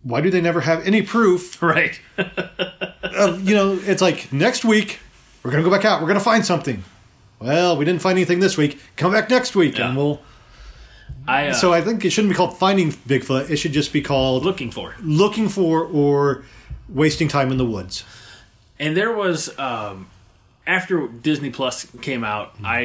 why 0.02 0.20
do 0.20 0.30
they 0.30 0.40
never 0.40 0.62
have 0.62 0.86
any 0.86 1.02
proof? 1.02 1.62
Right. 1.62 2.00
Of, 3.14 3.48
you 3.48 3.54
know, 3.54 3.78
it's 3.82 4.02
like 4.02 4.32
next 4.32 4.64
week 4.64 5.00
we're 5.42 5.50
gonna 5.50 5.62
go 5.62 5.70
back 5.70 5.84
out. 5.84 6.00
We're 6.00 6.08
gonna 6.08 6.20
find 6.20 6.44
something. 6.44 6.84
Well, 7.40 7.76
we 7.76 7.84
didn't 7.84 8.02
find 8.02 8.18
anything 8.18 8.40
this 8.40 8.56
week. 8.56 8.80
Come 8.96 9.12
back 9.12 9.30
next 9.30 9.54
week, 9.54 9.78
and 9.78 9.96
we'll. 9.96 10.20
I 11.26 11.48
uh, 11.48 11.54
So 11.54 11.72
I 11.72 11.80
think 11.80 12.04
it 12.04 12.10
shouldn't 12.10 12.32
be 12.32 12.36
called 12.36 12.58
finding 12.58 12.90
Bigfoot. 12.90 13.50
It 13.50 13.56
should 13.56 13.72
just 13.72 13.92
be 13.92 14.02
called 14.02 14.44
looking 14.44 14.70
for. 14.70 14.94
looking 15.02 15.48
for 15.48 15.84
or 15.84 16.44
wasting 16.88 17.28
time 17.28 17.50
in 17.50 17.58
the 17.58 17.64
woods. 17.66 18.04
And 18.78 18.96
there 18.96 19.12
was 19.12 19.56
um, 19.58 20.08
after 20.66 21.08
Disney 21.08 21.50
Plus 21.50 21.86
came 22.02 22.24
out, 22.24 22.54
I 22.64 22.80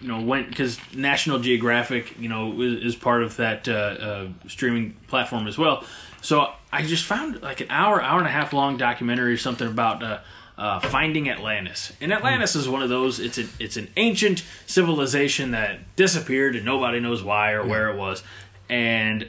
you 0.00 0.08
know 0.08 0.20
went 0.20 0.50
because 0.50 0.78
National 0.94 1.38
Geographic 1.38 2.18
you 2.18 2.28
know 2.28 2.60
is, 2.60 2.84
is 2.84 2.96
part 2.96 3.22
of 3.22 3.36
that 3.36 3.68
uh, 3.68 3.72
uh, 3.72 4.28
streaming 4.48 4.94
platform 5.08 5.46
as 5.46 5.56
well. 5.56 5.84
So 6.26 6.52
I 6.72 6.82
just 6.82 7.04
found 7.04 7.40
like 7.40 7.60
an 7.60 7.68
hour, 7.70 8.02
hour 8.02 8.18
and 8.18 8.26
a 8.26 8.32
half 8.32 8.52
long 8.52 8.76
documentary 8.76 9.32
or 9.32 9.38
something 9.38 9.68
about. 9.68 10.02
Uh, 10.02 10.18
uh, 10.58 10.80
finding 10.80 11.28
Atlantis, 11.28 11.92
and 12.00 12.10
Atlantis 12.14 12.56
is 12.56 12.66
one 12.66 12.82
of 12.82 12.88
those. 12.88 13.20
It's 13.20 13.36
an 13.36 13.50
it's 13.60 13.76
an 13.76 13.90
ancient 13.98 14.42
civilization 14.64 15.50
that 15.50 15.94
disappeared, 15.96 16.56
and 16.56 16.64
nobody 16.64 16.98
knows 16.98 17.22
why 17.22 17.52
or 17.52 17.66
where 17.66 17.90
it 17.90 17.96
was. 17.98 18.22
And 18.70 19.28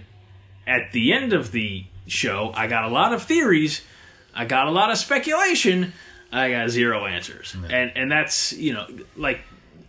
at 0.66 0.94
the 0.94 1.12
end 1.12 1.34
of 1.34 1.52
the 1.52 1.84
show, 2.06 2.54
I 2.56 2.68
got 2.68 2.86
a 2.86 2.88
lot 2.88 3.12
of 3.12 3.24
theories, 3.24 3.82
I 4.34 4.46
got 4.46 4.68
a 4.68 4.72
lot 4.72 4.90
of 4.90 4.98
speculation, 4.98 5.92
I 6.32 6.50
got 6.50 6.70
zero 6.70 7.06
answers, 7.06 7.58
and 7.70 7.92
and 7.94 8.10
that's 8.10 8.54
you 8.54 8.72
know 8.72 8.88
like 9.18 9.42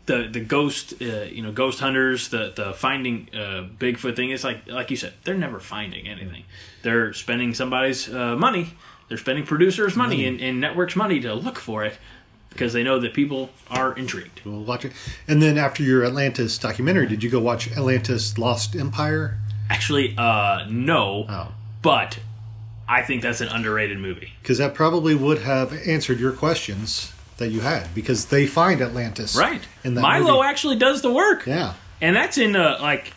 the 0.07 0.27
the 0.27 0.41
ghost 0.41 0.95
uh, 1.01 1.23
you 1.23 1.43
know 1.43 1.53
ghost 1.53 1.79
hunters 1.79 2.31
the 2.31 2.53
the 2.57 2.73
finding 2.73 3.29
uh, 3.33 3.69
Bigfoot 3.79 4.17
thing 4.17 4.31
is 4.31 4.43
like 4.43 4.67
like 4.67 4.91
you 4.91 4.97
said 4.97 5.13
they're 5.23 5.37
never 5.37 5.61
finding 5.61 6.09
anything, 6.09 6.43
they're 6.83 7.13
spending 7.13 7.55
somebody's 7.55 8.13
uh, 8.13 8.37
money, 8.37 8.75
they're 9.09 9.19
spending 9.19 9.45
producers' 9.47 9.97
money 9.97 10.25
and, 10.27 10.41
and 10.41 10.61
networks' 10.61 10.97
money 10.97 11.21
to 11.21 11.35
look 11.35 11.59
for 11.59 11.85
it 11.85 11.99
because 12.51 12.73
they 12.73 12.83
know 12.83 12.99
that 12.99 13.15
people 13.15 13.51
are 13.71 13.93
intrigued. 13.97 14.41
We'll 14.45 14.65
watch 14.65 14.85
it. 14.85 14.93
And 15.27 15.41
then 15.43 15.59
after 15.59 15.83
your 15.83 16.05
Atlantis 16.05 16.59
documentary, 16.59 17.07
did 17.07 17.23
you 17.23 17.31
go 17.31 17.41
watch 17.41 17.71
Atlantis 17.73 18.37
Lost 18.39 18.75
Empire? 18.75 19.39
Actually, 19.71 20.15
uh, 20.17 20.65
no, 20.69 21.27
Oh. 21.29 21.49
but 21.83 22.19
I 22.89 23.03
think 23.03 23.23
that's 23.23 23.41
an 23.43 23.49
underrated 23.49 23.99
movie. 23.99 24.33
Because 24.43 24.59
that 24.59 24.75
probably 24.75 25.15
would 25.15 25.43
have 25.43 25.73
answered 25.87 26.19
your 26.19 26.33
questions 26.33 27.13
that 27.37 27.49
you 27.51 27.61
had 27.61 27.95
because 27.95 28.27
they 28.27 28.47
find 28.47 28.81
Atlantis. 28.81 29.37
Right. 29.37 29.61
That 29.83 29.91
Milo 29.93 30.37
movie. 30.39 30.49
actually 30.49 30.77
does 30.77 31.03
the 31.03 31.13
work. 31.13 31.47
Yeah. 31.47 31.75
And 32.01 32.17
that's 32.17 32.39
in 32.39 32.57
uh, 32.57 32.79
like 32.81 33.13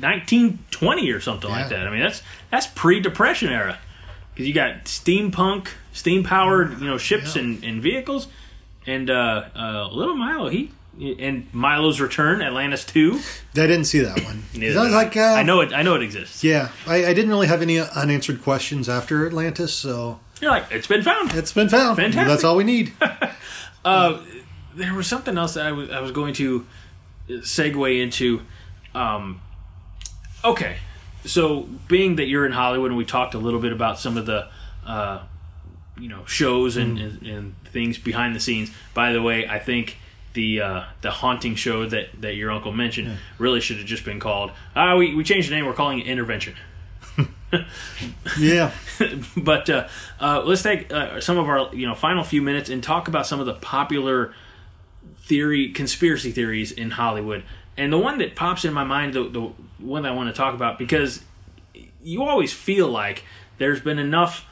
1920 0.00 1.10
or 1.10 1.20
something 1.20 1.50
like 1.50 1.68
that. 1.70 1.86
I 1.86 1.90
mean, 1.90 2.00
that's 2.00 2.22
that's 2.50 2.66
pre-depression 2.66 3.50
era. 3.50 3.78
Cuz 4.36 4.46
you 4.46 4.54
got 4.54 4.84
steampunk, 4.84 5.68
steam 5.92 6.22
powered, 6.24 6.80
you 6.80 6.86
know, 6.86 6.98
ships 6.98 7.34
Yeah. 7.36 7.42
and, 7.42 7.64
and 7.64 7.82
vehicles 7.82 8.28
and 8.86 9.10
uh, 9.10 9.44
uh, 9.56 9.88
a 9.90 9.94
little 9.94 10.16
Milo 10.16 10.48
he 10.48 10.70
and 11.00 11.46
Milo's 11.52 12.00
Return, 12.00 12.42
Atlantis 12.42 12.84
2. 12.84 13.20
I 13.54 13.66
didn't 13.66 13.84
see 13.84 14.00
that 14.00 14.20
one. 14.24 14.42
I 14.62 14.88
like, 14.88 15.16
uh, 15.16 15.20
I 15.20 15.42
know 15.42 15.60
it 15.60 15.72
I 15.72 15.82
know 15.82 15.94
it 15.94 16.02
exists. 16.02 16.42
Yeah, 16.42 16.70
I, 16.86 17.06
I 17.06 17.14
didn't 17.14 17.30
really 17.30 17.46
have 17.48 17.62
any 17.62 17.78
unanswered 17.78 18.42
questions 18.42 18.88
after 18.88 19.26
Atlantis, 19.26 19.72
so 19.74 20.18
You're 20.40 20.50
like, 20.50 20.66
it's 20.70 20.86
been 20.86 21.02
found. 21.02 21.34
it's 21.34 21.52
been 21.52 21.68
found. 21.68 21.96
Fantastic. 21.96 22.28
That's 22.28 22.44
all 22.44 22.56
we 22.56 22.64
need. 22.64 22.92
uh, 23.84 24.18
there 24.74 24.94
was 24.94 25.06
something 25.06 25.36
else 25.38 25.54
that 25.54 25.66
I 25.66 25.72
was 25.72 25.90
I 25.90 26.00
was 26.00 26.10
going 26.12 26.34
to 26.34 26.66
segue 27.28 28.02
into. 28.02 28.42
Um, 28.94 29.40
okay, 30.44 30.78
so 31.24 31.62
being 31.88 32.16
that 32.16 32.26
you're 32.26 32.46
in 32.46 32.52
Hollywood 32.52 32.90
and 32.90 32.98
we 32.98 33.04
talked 33.04 33.34
a 33.34 33.38
little 33.38 33.60
bit 33.60 33.72
about 33.72 33.98
some 33.98 34.16
of 34.16 34.26
the 34.26 34.48
uh, 34.86 35.22
you 35.98 36.08
know 36.08 36.24
shows 36.26 36.76
and, 36.76 36.98
and, 36.98 37.22
and 37.22 37.64
things 37.64 37.98
behind 37.98 38.34
the 38.34 38.40
scenes. 38.40 38.70
By 38.94 39.12
the 39.12 39.22
way, 39.22 39.48
I 39.48 39.58
think 39.58 39.98
the 40.34 40.60
uh, 40.60 40.84
the 41.00 41.10
haunting 41.10 41.54
show 41.54 41.86
that, 41.86 42.20
that 42.20 42.34
your 42.34 42.50
uncle 42.50 42.72
mentioned 42.72 43.18
really 43.38 43.60
should 43.60 43.78
have 43.78 43.86
just 43.86 44.04
been 44.04 44.20
called. 44.20 44.52
Ah, 44.76 44.96
we 44.96 45.14
we 45.14 45.24
changed 45.24 45.50
the 45.50 45.54
name. 45.54 45.66
We're 45.66 45.72
calling 45.74 46.00
it 46.00 46.06
Intervention. 46.06 46.54
Yeah. 48.38 48.72
but 49.36 49.70
uh, 49.70 49.88
uh, 50.20 50.42
let's 50.44 50.62
take 50.62 50.92
uh, 50.92 51.20
some 51.20 51.38
of 51.38 51.48
our 51.48 51.74
you 51.74 51.86
know 51.86 51.94
final 51.94 52.22
few 52.22 52.42
minutes 52.42 52.68
and 52.68 52.82
talk 52.82 53.08
about 53.08 53.26
some 53.26 53.40
of 53.40 53.46
the 53.46 53.54
popular 53.54 54.34
theory 55.22 55.70
conspiracy 55.72 56.30
theories 56.30 56.72
in 56.72 56.90
Hollywood. 56.90 57.44
And 57.78 57.92
the 57.92 57.98
one 57.98 58.18
that 58.18 58.34
pops 58.34 58.64
in 58.64 58.74
my 58.74 58.82
mind, 58.84 59.14
the, 59.14 59.22
the 59.28 59.52
one 59.78 60.02
that 60.02 60.12
I 60.12 60.14
want 60.14 60.34
to 60.34 60.36
talk 60.36 60.52
about, 60.52 60.78
because 60.78 61.22
you 62.02 62.24
always 62.24 62.52
feel 62.52 62.88
like 62.88 63.22
there's 63.58 63.80
been 63.80 64.00
enough 64.00 64.44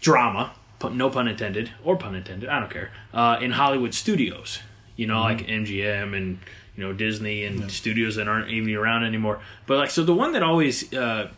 drama, 0.00 0.52
no 0.90 1.08
pun 1.08 1.28
intended, 1.28 1.70
or 1.84 1.96
pun 1.96 2.16
intended, 2.16 2.48
I 2.48 2.58
don't 2.58 2.70
care, 2.70 2.90
uh, 3.14 3.38
in 3.40 3.52
Hollywood 3.52 3.94
studios. 3.94 4.58
You 4.96 5.06
know, 5.06 5.20
like 5.20 5.46
MGM 5.46 6.16
and 6.16 6.38
you 6.74 6.82
know 6.82 6.92
Disney 6.92 7.44
and 7.44 7.70
studios 7.70 8.16
that 8.16 8.28
aren't 8.28 8.48
even 8.48 8.74
around 8.74 9.04
anymore. 9.04 9.40
But 9.66 9.76
like, 9.76 9.90
so 9.90 10.02
the 10.02 10.14
one 10.14 10.32
that 10.32 10.42
always 10.42 10.92
uh, 10.94 11.30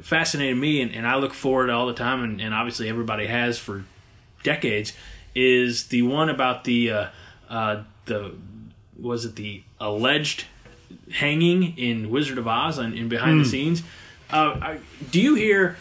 fascinated 0.00 0.56
me, 0.56 0.80
and, 0.80 0.94
and 0.94 1.06
I 1.06 1.16
look 1.16 1.34
forward 1.34 1.70
all 1.70 1.86
the 1.86 1.94
time, 1.94 2.22
and, 2.22 2.40
and 2.40 2.54
obviously 2.54 2.88
everybody 2.88 3.26
has 3.26 3.58
for 3.58 3.84
decades, 4.44 4.92
is 5.34 5.88
the 5.88 6.02
one 6.02 6.30
about 6.30 6.64
the 6.64 6.90
uh, 6.90 7.06
uh, 7.50 7.82
the 8.06 8.34
was 9.04 9.24
it 9.24 9.36
the 9.36 9.62
alleged 9.78 10.46
hanging 11.12 11.76
in 11.76 12.10
Wizard 12.10 12.38
of 12.38 12.46
Oz 12.48 12.78
and 12.78 12.94
in 12.94 13.08
behind 13.08 13.40
the 13.40 13.44
scenes. 13.44 13.82
Uh, 14.30 14.58
I, 14.60 14.78
do 15.10 15.20
you 15.20 15.34
hear, 15.34 15.76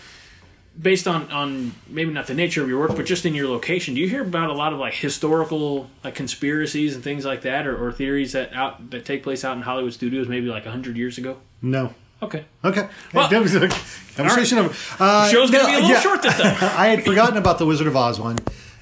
based 0.80 1.08
on 1.08 1.32
on 1.32 1.74
maybe 1.88 2.12
not 2.12 2.28
the 2.28 2.34
nature 2.34 2.62
of 2.62 2.70
your 2.70 2.80
work, 2.80 2.96
but 2.96 3.06
just 3.06 3.26
in 3.26 3.34
your 3.34 3.48
location, 3.48 3.94
do 3.96 4.02
you 4.02 4.10
hear 4.10 4.22
about 4.24 4.50
a 4.50 4.54
lot 4.54 4.74
of 4.74 4.80
like 4.80 4.94
historical 4.94 5.90
like 6.04 6.16
conspiracies 6.16 6.96
and 6.96 7.04
things 7.04 7.26
like 7.26 7.42
that, 7.44 7.66
or, 7.66 7.76
or 7.88 7.92
theories 7.92 8.34
that 8.34 8.54
out 8.54 8.90
that 8.92 9.06
take 9.06 9.24
place 9.24 9.44
out 9.44 9.56
in 9.56 9.64
Hollywood 9.64 9.94
studios 9.94 10.28
maybe 10.28 10.48
like 10.48 10.66
hundred 10.66 10.98
years 10.98 11.18
ago? 11.18 11.38
No. 11.62 11.94
Okay, 12.22 12.46
Okay. 12.64 12.88
Well- 13.14 13.28
That 13.30 13.42
was 13.42 13.54
a 13.54 13.68
conversation 14.16 14.58
of 14.58 14.96
uh, 15.00 15.28
show's 15.30 15.52
gonna 15.52 15.64
no, 15.64 15.70
be 15.70 15.74
a 15.74 15.76
little 15.80 15.90
yeah. 15.90 16.00
short 16.00 16.22
this 16.22 16.36
time. 16.40 16.56
I 16.62 16.88
had 16.88 17.04
forgotten 17.04 17.36
about 17.38 17.60
the 17.60 17.66
Wizard 17.66 17.88
of 17.88 17.98
Oz 17.98 18.18
one, 18.18 18.38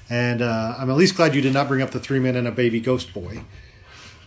and 0.08 0.40
uh, 0.42 0.76
I'm 0.78 0.88
at 0.90 0.96
least 0.96 1.16
glad 1.16 1.34
you 1.34 1.40
did 1.40 1.52
not 1.52 1.66
bring 1.66 1.82
up 1.82 1.90
the 1.90 1.98
three 1.98 2.20
men 2.20 2.36
and 2.36 2.46
a 2.46 2.52
baby 2.52 2.78
ghost 2.78 3.12
boy. 3.12 3.42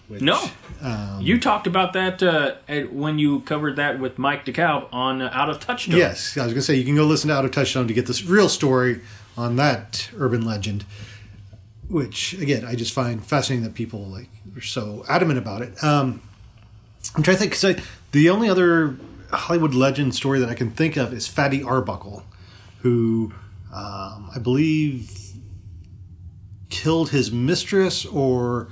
Which, 0.08 0.22
No, 0.22 0.50
um, 0.82 1.20
you 1.22 1.40
talked 1.40 1.66
about 1.66 1.94
that 1.94 2.22
uh, 2.22 2.56
at, 2.68 2.94
when 2.94 3.18
you 3.18 3.40
covered 3.42 3.76
that 3.78 4.00
with 4.00 4.20
Mike 4.20 4.46
DeKalb 4.46 4.88
on 4.94 5.22
uh, 5.22 5.30
Out 5.34 5.50
of 5.50 5.60
Touchstone. 5.60 5.98
Yes, 5.98 6.38
I 6.38 6.44
was 6.44 6.54
going 6.54 6.60
to 6.60 6.62
say 6.62 6.76
you 6.76 6.86
can 6.86 6.96
go 6.96 7.06
listen 7.06 7.30
to 7.30 7.36
Out 7.36 7.44
of 7.46 7.52
Touchstone 7.52 7.88
to 7.88 7.94
get 7.94 8.06
this 8.06 8.24
real 8.24 8.48
story 8.48 9.02
on 9.36 9.56
that 9.56 10.10
urban 10.18 10.46
legend. 10.46 10.86
which 11.90 12.34
again 12.34 12.66
I 12.66 12.76
just 12.76 12.94
find 12.94 13.24
fascinating 13.26 13.64
that 13.64 13.74
people 13.74 14.06
like 14.06 14.30
are 14.56 14.62
so 14.62 15.04
adamant 15.10 15.38
about 15.40 15.62
it. 15.62 15.84
Um, 15.84 16.22
I'm 17.16 17.24
trying 17.24 17.38
to 17.38 17.42
think 17.48 17.52
because 17.60 17.86
the 18.12 18.30
only 18.30 18.50
other 18.50 18.96
Hollywood 19.32 19.74
legend 19.74 20.16
story 20.16 20.40
that 20.40 20.50
I 20.50 20.54
can 20.56 20.72
think 20.72 20.98
of 20.98 21.14
is 21.14 21.28
Fatty 21.28 21.62
Arbuckle, 21.64 22.24
who 22.80 23.34
um, 23.74 24.30
I 24.36 24.40
believe 24.42 25.12
killed 26.70 27.10
his 27.10 27.32
mistress 27.32 28.06
or 28.06 28.70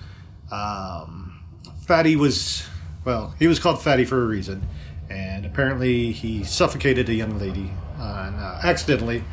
um, 0.53 1.39
Fatty 1.81 2.15
was 2.15 2.67
well 3.05 3.33
he 3.39 3.47
was 3.47 3.59
called 3.59 3.81
Fatty 3.81 4.05
for 4.05 4.23
a 4.23 4.27
reason, 4.27 4.67
and 5.09 5.45
apparently 5.45 6.11
he 6.11 6.43
suffocated 6.43 7.09
a 7.09 7.13
young 7.13 7.39
lady 7.39 7.71
uh, 7.99 8.59
accidentally 8.63 9.23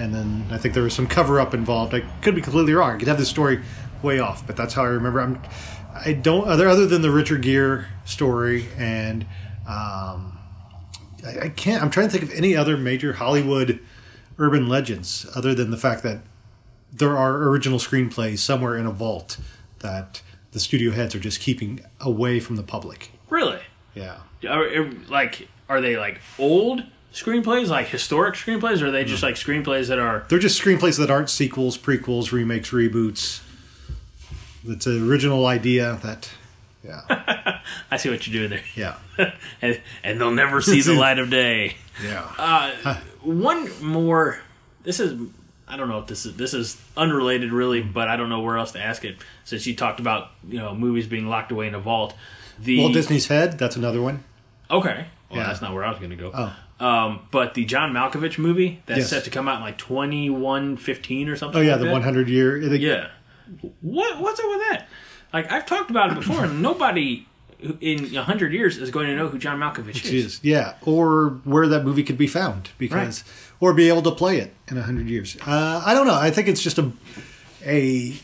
and 0.00 0.14
then 0.14 0.46
I 0.50 0.58
think 0.58 0.74
there 0.74 0.82
was 0.82 0.94
some 0.94 1.06
cover 1.06 1.40
up 1.40 1.52
involved. 1.52 1.94
I 1.94 2.00
could 2.22 2.34
be 2.34 2.40
completely 2.40 2.72
wrong. 2.72 2.94
I 2.94 2.98
could 2.98 3.08
have 3.08 3.18
this 3.18 3.28
story 3.28 3.62
way 4.02 4.18
off, 4.18 4.46
but 4.46 4.56
that's 4.56 4.74
how 4.74 4.82
I 4.82 4.88
remember. 4.88 5.20
I'm, 5.20 5.40
I 5.94 6.12
don't 6.12 6.48
other 6.48 6.68
other 6.68 6.86
than 6.86 7.02
the 7.02 7.10
Richard 7.10 7.42
Gere 7.42 7.84
story, 8.04 8.68
and 8.78 9.24
um, 9.68 10.38
I, 11.26 11.40
I 11.42 11.48
can't. 11.54 11.82
I'm 11.82 11.90
trying 11.90 12.08
to 12.08 12.12
think 12.12 12.24
of 12.24 12.36
any 12.36 12.56
other 12.56 12.76
major 12.76 13.14
Hollywood 13.14 13.80
urban 14.38 14.68
legends 14.68 15.26
other 15.34 15.54
than 15.54 15.70
the 15.70 15.76
fact 15.76 16.02
that 16.02 16.22
there 16.90 17.16
are 17.16 17.42
original 17.48 17.78
screenplays 17.78 18.38
somewhere 18.38 18.76
in 18.76 18.86
a 18.86 18.90
vault 18.90 19.38
that 19.80 20.22
the 20.52 20.60
studio 20.60 20.92
heads 20.92 21.14
are 21.14 21.20
just 21.20 21.40
keeping 21.40 21.80
away 22.00 22.40
from 22.40 22.56
the 22.56 22.62
public. 22.62 23.10
Really? 23.28 23.60
Yeah. 23.94 24.18
Are, 24.48 24.90
like, 25.08 25.48
are 25.68 25.80
they 25.80 25.96
like 25.96 26.20
old 26.38 26.82
screenplays, 27.12 27.68
like 27.68 27.88
historic 27.88 28.34
screenplays, 28.34 28.82
or 28.82 28.86
are 28.86 28.90
they 28.90 29.04
just 29.04 29.22
like 29.22 29.34
screenplays 29.36 29.88
that 29.88 29.98
are? 29.98 30.24
They're 30.28 30.38
just 30.38 30.60
screenplays 30.60 30.98
that 30.98 31.10
aren't 31.10 31.30
sequels, 31.30 31.76
prequels, 31.78 32.32
remakes, 32.32 32.70
reboots. 32.70 33.42
It's 34.64 34.86
an 34.86 35.08
original 35.08 35.46
idea 35.46 35.98
that, 36.02 36.30
yeah, 36.84 37.60
I 37.90 37.96
see 37.96 38.10
what 38.10 38.26
you're 38.26 38.48
doing 38.48 38.50
there, 38.50 38.96
yeah, 39.16 39.32
and, 39.62 39.80
and 40.04 40.20
they'll 40.20 40.30
never 40.32 40.60
see 40.60 40.82
the 40.82 40.92
light 41.00 41.18
of 41.18 41.30
day. 41.30 41.76
yeah. 42.04 42.30
Uh, 42.38 43.00
one 43.22 43.70
more. 43.82 44.40
This 44.82 45.00
is. 45.00 45.18
I 45.70 45.76
don't 45.76 45.88
know 45.88 45.98
if 45.98 46.06
this 46.06 46.26
is 46.26 46.36
this 46.36 46.52
is 46.54 46.80
unrelated 46.96 47.52
really, 47.52 47.80
but 47.82 48.08
I 48.08 48.16
don't 48.16 48.28
know 48.28 48.40
where 48.40 48.58
else 48.58 48.72
to 48.72 48.80
ask 48.80 49.04
it. 49.04 49.16
Since 49.44 49.66
you 49.66 49.74
talked 49.76 50.00
about 50.00 50.30
you 50.48 50.58
know 50.58 50.74
movies 50.74 51.06
being 51.06 51.28
locked 51.28 51.52
away 51.52 51.68
in 51.68 51.74
a 51.74 51.80
vault, 51.80 52.14
the 52.58 52.78
Walt 52.80 52.92
Disney's 52.92 53.28
Head. 53.28 53.58
That's 53.58 53.76
another 53.76 54.02
one. 54.02 54.24
Okay, 54.70 55.06
well 55.30 55.40
Yeah. 55.40 55.46
that's 55.46 55.60
not 55.60 55.72
where 55.74 55.84
I 55.84 55.90
was 55.90 55.98
going 55.98 56.10
to 56.10 56.16
go. 56.16 56.30
Oh. 56.34 56.56
Um, 56.86 57.20
but 57.30 57.54
the 57.54 57.64
John 57.66 57.92
Malkovich 57.92 58.38
movie 58.38 58.82
that's 58.86 59.00
Yes. 59.00 59.10
set 59.10 59.24
to 59.24 59.30
come 59.30 59.48
out 59.48 59.56
in 59.56 59.62
like 59.62 59.76
twenty 59.78 60.30
one 60.30 60.76
fifteen 60.76 61.28
or 61.28 61.36
something. 61.36 61.60
Oh 61.60 61.62
yeah, 61.64 61.72
like 61.76 61.82
the 61.84 61.90
100 61.90 62.28
year. 62.28 62.58
the- 62.68 62.78
Yeah. 62.78 63.08
What 63.80 64.20
what's 64.20 64.40
up 64.40 64.46
with 64.48 64.60
that? 64.70 64.88
Like 65.32 65.50
I've 65.52 65.66
talked 65.66 65.90
about 65.90 66.10
it 66.12 66.14
before, 66.16 66.44
and 66.44 66.62
nobody 66.62 67.26
in 67.80 68.16
a 68.16 68.22
hundred 68.22 68.52
years 68.54 68.78
is 68.78 68.90
going 68.90 69.06
to 69.08 69.14
know 69.16 69.28
who 69.28 69.38
John 69.38 69.58
Malkovich 69.60 70.04
is. 70.06 70.12
is 70.12 70.40
yeah, 70.42 70.74
or 70.82 71.40
where 71.44 71.68
that 71.68 71.84
movie 71.84 72.02
could 72.02 72.16
be 72.16 72.26
found 72.26 72.70
because, 72.78 73.22
or 73.60 73.72
be 73.74 73.88
able 73.88 74.02
to 74.02 74.10
play 74.10 74.38
it 74.38 74.52
in 74.68 74.76
a 74.78 74.82
hundred 74.82 75.08
years. 75.08 75.36
Uh, 75.46 75.82
I 75.84 75.94
don't 75.94 76.06
know. 76.06 76.14
I 76.14 76.30
think 76.30 76.48
it's 76.48 76.62
just 76.62 76.78
a 76.78 76.90
a 77.64 78.14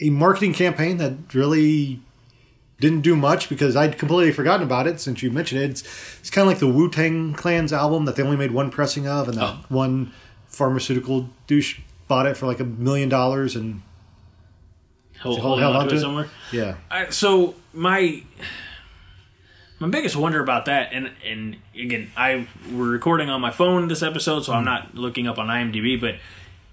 a 0.00 0.10
marketing 0.10 0.52
campaign 0.54 0.96
that 0.98 1.34
really 1.34 2.00
didn't 2.80 3.00
do 3.00 3.16
much 3.16 3.48
because 3.48 3.74
I'd 3.76 3.98
completely 3.98 4.32
forgotten 4.32 4.64
about 4.64 4.86
it 4.86 5.00
since 5.00 5.22
you 5.22 5.30
mentioned 5.30 5.60
it. 5.60 5.70
It's, 5.70 5.82
it's 6.20 6.30
kind 6.30 6.42
of 6.42 6.48
like 6.48 6.60
the 6.60 6.68
Wu 6.68 6.88
Tang 6.90 7.34
Clan's 7.34 7.72
album 7.72 8.04
that 8.04 8.14
they 8.16 8.22
only 8.22 8.36
made 8.36 8.52
one 8.52 8.70
pressing 8.70 9.06
of, 9.08 9.28
and 9.28 9.36
that 9.36 9.42
Oh. 9.44 9.64
one 9.68 10.12
pharmaceutical 10.46 11.28
douche 11.46 11.80
bought 12.06 12.26
it 12.26 12.36
for 12.36 12.46
like 12.46 12.60
a 12.60 12.64
million 12.64 13.08
dollars, 13.08 13.54
and 13.56 13.82
Hold, 15.20 15.40
hold 15.40 15.58
held 15.60 15.74
on 15.74 15.82
on 15.82 15.88
to 15.88 15.90
to 15.90 15.94
it 15.96 15.98
it? 15.98 16.02
somewhere. 16.02 16.28
yeah, 16.52 16.76
I, 16.90 17.10
so 17.10 17.56
my 17.72 18.22
my 19.78 19.88
biggest 19.88 20.16
wonder 20.16 20.40
about 20.40 20.64
that, 20.66 20.90
and 20.92 21.10
and 21.24 21.56
again, 21.74 22.10
I 22.16 22.46
we're 22.72 22.90
recording 22.90 23.30
on 23.30 23.40
my 23.40 23.50
phone 23.50 23.88
this 23.88 24.02
episode, 24.02 24.44
so 24.44 24.52
I'm 24.52 24.64
not 24.64 24.94
looking 24.94 25.26
up 25.26 25.38
on 25.38 25.46
IMDb, 25.46 26.00
but 26.00 26.16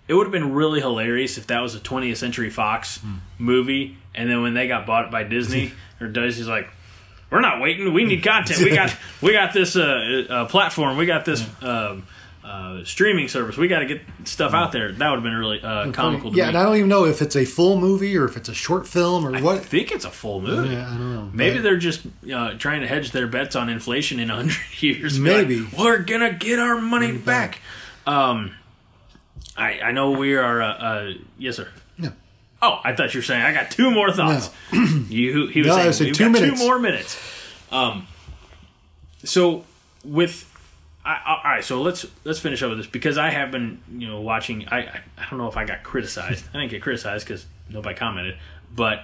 it 0.08 0.13
would 0.13 0.26
have 0.26 0.32
been 0.32 0.54
really 0.54 0.80
hilarious 0.80 1.38
if 1.38 1.48
that 1.48 1.62
was 1.62 1.76
a 1.76 1.80
20th 1.80 2.18
Century 2.18 2.50
Fox 2.50 3.00
movie, 3.38 3.98
and 4.13 4.30
then 4.30 4.41
when 4.41 4.54
they 4.54 4.68
got 4.68 4.86
bought 4.86 5.12
by 5.12 5.24
Disney, 5.24 5.72
or 6.02 6.08
Disney's 6.08 6.48
like. 6.48 6.70
We're 7.32 7.41
not 7.41 7.60
waiting. 7.60 7.91
We 7.91 8.06
need 8.06 8.24
content. 8.24 8.60
We 8.60 8.70
got 8.76 8.96
we 9.20 9.34
got 9.34 9.52
this 9.52 9.76
uh, 9.76 10.26
uh, 10.30 10.46
platform. 10.46 10.96
We 10.96 11.08
got 11.08 11.26
this 11.26 11.44
um, 11.62 12.06
uh, 12.45 12.84
streaming 12.86 13.27
service. 13.27 13.58
We 13.58 13.67
got 13.67 13.79
to 13.79 13.88
get 13.88 14.01
stuff 14.25 14.53
out 14.53 14.71
there. 14.71 14.91
That 14.91 15.10
would 15.10 15.15
have 15.15 15.23
been 15.23 15.34
really 15.36 15.60
uh, 15.63 15.91
comical. 15.91 16.29
To 16.31 16.38
yeah. 16.38 16.43
me. 16.43 16.49
And 16.49 16.58
I 16.60 16.63
don't 16.63 16.75
even 16.77 16.89
know 16.89 17.05
if 17.05 17.21
it's 17.21 17.36
a 17.36 17.43
full 17.43 17.79
movie 17.79 18.15
or 18.15 18.25
if 18.25 18.38
it's 18.38 18.47
a 18.49 18.53
short 18.53 18.88
film 18.88 19.25
or 19.25 19.36
I 19.36 19.41
what. 19.41 19.55
I 19.55 19.60
think 19.60 19.91
it's 19.91 20.05
a 20.05 20.12
full 20.12 20.41
movie. 20.41 20.69
Yeah, 20.75 20.86
I 20.88 20.89
don't 20.97 21.13
know. 21.15 21.29
Maybe 21.34 21.55
But- 21.55 21.63
they're 21.63 21.77
just 21.77 22.01
uh, 22.31 22.53
trying 22.60 22.81
to 22.81 22.88
hedge 22.88 23.12
their 23.12 23.25
bets 23.27 23.55
on 23.55 23.67
inflation 23.69 24.19
in 24.19 24.29
a 24.29 24.36
hundred 24.36 24.58
years. 24.79 25.17
Be 25.17 25.23
like, 25.34 25.47
Maybe. 25.47 25.67
we're 25.77 25.97
gonna 26.03 26.34
get 26.34 26.60
our 26.60 26.79
money 26.79 27.17
back. 27.17 27.62
Um, 28.05 28.53
I 29.58 29.79
I 29.79 29.91
know 29.91 30.12
we 30.12 30.36
are. 30.36 30.62
Uh, 30.62 30.67
uh, 30.73 31.13
yes, 31.39 31.55
sir. 31.55 31.67
Yeah. 31.97 32.10
Oh, 32.62 32.79
I 32.84 32.95
thought 32.95 33.13
you 33.13 33.19
were 33.19 33.23
saying 33.23 33.41
I 33.41 33.53
got 33.53 33.71
two 33.71 33.89
more 33.89 34.12
thoughts. 34.12 34.51
you 34.71 35.47
he 35.47 35.60
was 35.62 35.67
No, 35.67 35.91
saying 35.91 36.13
two 36.13 36.25
got 36.25 36.31
minutes. 36.34 36.60
two 36.60 36.65
more 36.67 36.77
minutes. 36.77 37.19
Um, 37.71 38.08
so 39.23 39.63
with 40.03 40.51
I, 41.06 41.22
all 41.46 41.52
right, 41.52 41.63
so 41.63 41.82
let's 41.84 42.06
let's 42.24 42.39
finish 42.39 42.63
up 42.63 42.70
with 42.70 42.80
this 42.80 42.88
because 42.88 43.18
I 43.18 43.30
have 43.30 43.52
been 43.52 43.80
you 43.96 44.08
know 44.08 44.22
watching. 44.22 44.68
I 44.70 44.80
I, 44.80 45.02
I 45.20 45.30
don't 45.30 45.38
know 45.38 45.48
if 45.48 45.56
I 45.58 45.63
got 45.65 45.84
criticized. 45.84 46.46
I 46.54 46.58
didn't 46.60 46.72
get 46.72 46.82
criticized 46.82 47.28
because 47.28 47.46
nobody 47.70 47.96
commented, 47.96 48.38
but 48.76 49.04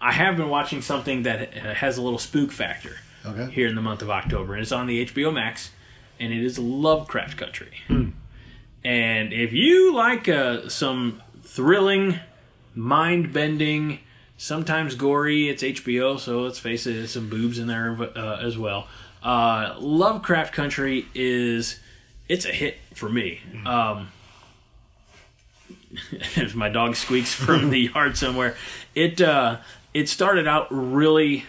I 0.00 0.12
have 0.12 0.36
been 0.36 0.48
watching 0.48 0.80
something 0.82 1.22
that 1.24 1.52
has 1.54 1.98
a 1.98 2.02
little 2.02 2.18
spook 2.18 2.52
factor 2.52 2.96
Okay. 3.26 3.50
here 3.52 3.66
in 3.68 3.74
the 3.74 3.82
month 3.82 4.00
of 4.02 4.10
October, 4.10 4.54
and 4.54 4.62
it's 4.62 4.72
on 4.72 4.86
the 4.86 5.04
HBO 5.06 5.32
Max, 5.32 5.70
and 6.18 6.32
it 6.32 6.42
is 6.44 6.58
Lovecraft 6.58 7.36
Country. 7.36 7.70
And 8.84 9.32
if 9.32 9.52
you 9.52 9.94
like 9.94 10.28
uh, 10.28 10.68
some 10.68 11.22
thrilling, 11.42 12.20
mind 12.74 13.32
bending, 13.32 14.00
sometimes 14.36 14.94
gory, 14.94 15.48
it's 15.48 15.62
HBO, 15.62 16.18
so 16.18 16.42
let's 16.42 16.58
face 16.58 16.86
it, 16.86 16.92
there's 16.94 17.12
some 17.12 17.30
boobs 17.30 17.58
in 17.58 17.66
there 17.66 17.96
uh, 18.14 18.38
as 18.42 18.58
well. 18.58 18.88
Uh, 19.24 19.74
Lovecraft 19.78 20.52
Country 20.52 21.06
is 21.14 21.80
it's 22.28 22.44
a 22.44 22.52
hit 22.52 22.76
for 22.92 23.08
me. 23.08 23.40
Um, 23.64 24.08
if 26.12 26.54
my 26.54 26.68
dog 26.68 26.94
squeaks 26.94 27.32
from 27.32 27.70
the 27.70 27.78
yard 27.94 28.16
somewhere, 28.18 28.54
it 28.94 29.20
uh, 29.20 29.58
it 29.94 30.08
started 30.08 30.46
out 30.46 30.66
really 30.70 31.44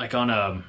like 0.00 0.14
on 0.14 0.30
a 0.30 0.62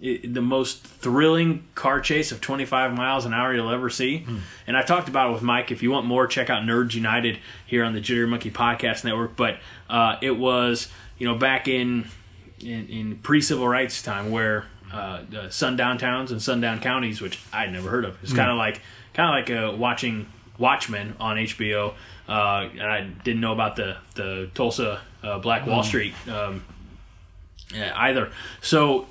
it, 0.00 0.32
the 0.32 0.40
most 0.40 0.84
thrilling 0.84 1.64
car 1.74 2.00
chase 2.00 2.30
of 2.30 2.40
25 2.40 2.94
miles 2.94 3.24
an 3.24 3.34
hour 3.34 3.52
you'll 3.52 3.70
ever 3.70 3.90
see. 3.90 4.24
And 4.66 4.76
I 4.76 4.82
talked 4.82 5.08
about 5.08 5.30
it 5.30 5.32
with 5.32 5.42
Mike. 5.42 5.72
If 5.72 5.82
you 5.82 5.90
want 5.90 6.06
more, 6.06 6.28
check 6.28 6.48
out 6.50 6.62
Nerds 6.62 6.94
United 6.94 7.38
here 7.66 7.84
on 7.84 7.92
the 7.94 8.00
Jittery 8.00 8.28
Monkey 8.28 8.50
Podcast 8.52 9.04
Network. 9.04 9.34
But 9.34 9.58
uh, 9.90 10.16
it 10.22 10.38
was, 10.38 10.88
you 11.18 11.26
know, 11.26 11.34
back 11.34 11.66
in 11.66 12.06
in, 12.60 12.86
in 12.88 13.16
pre 13.16 13.40
civil 13.40 13.66
rights 13.66 14.00
time 14.02 14.30
where 14.30 14.66
uh, 14.92 15.22
the 15.28 15.50
sundown 15.50 15.98
towns 15.98 16.30
and 16.30 16.40
sundown 16.42 16.80
counties, 16.80 17.20
which 17.20 17.38
I'd 17.52 17.72
never 17.72 17.90
heard 17.90 18.04
of, 18.04 18.16
it's 18.22 18.32
kind 18.32 18.50
of 18.50 18.56
like 18.56 18.80
kind 19.14 19.48
of 19.48 19.48
like 19.48 19.74
uh, 19.74 19.76
watching 19.76 20.26
Watchmen 20.58 21.14
on 21.20 21.36
HBO. 21.36 21.94
Uh, 22.28 22.68
and 22.72 22.82
I 22.82 23.02
didn't 23.02 23.40
know 23.40 23.52
about 23.52 23.76
the 23.76 23.96
the 24.14 24.50
Tulsa 24.54 25.00
uh, 25.22 25.38
Black 25.38 25.66
Wall 25.66 25.82
Street 25.82 26.14
um, 26.28 26.64
either. 27.74 28.30
So 28.60 29.06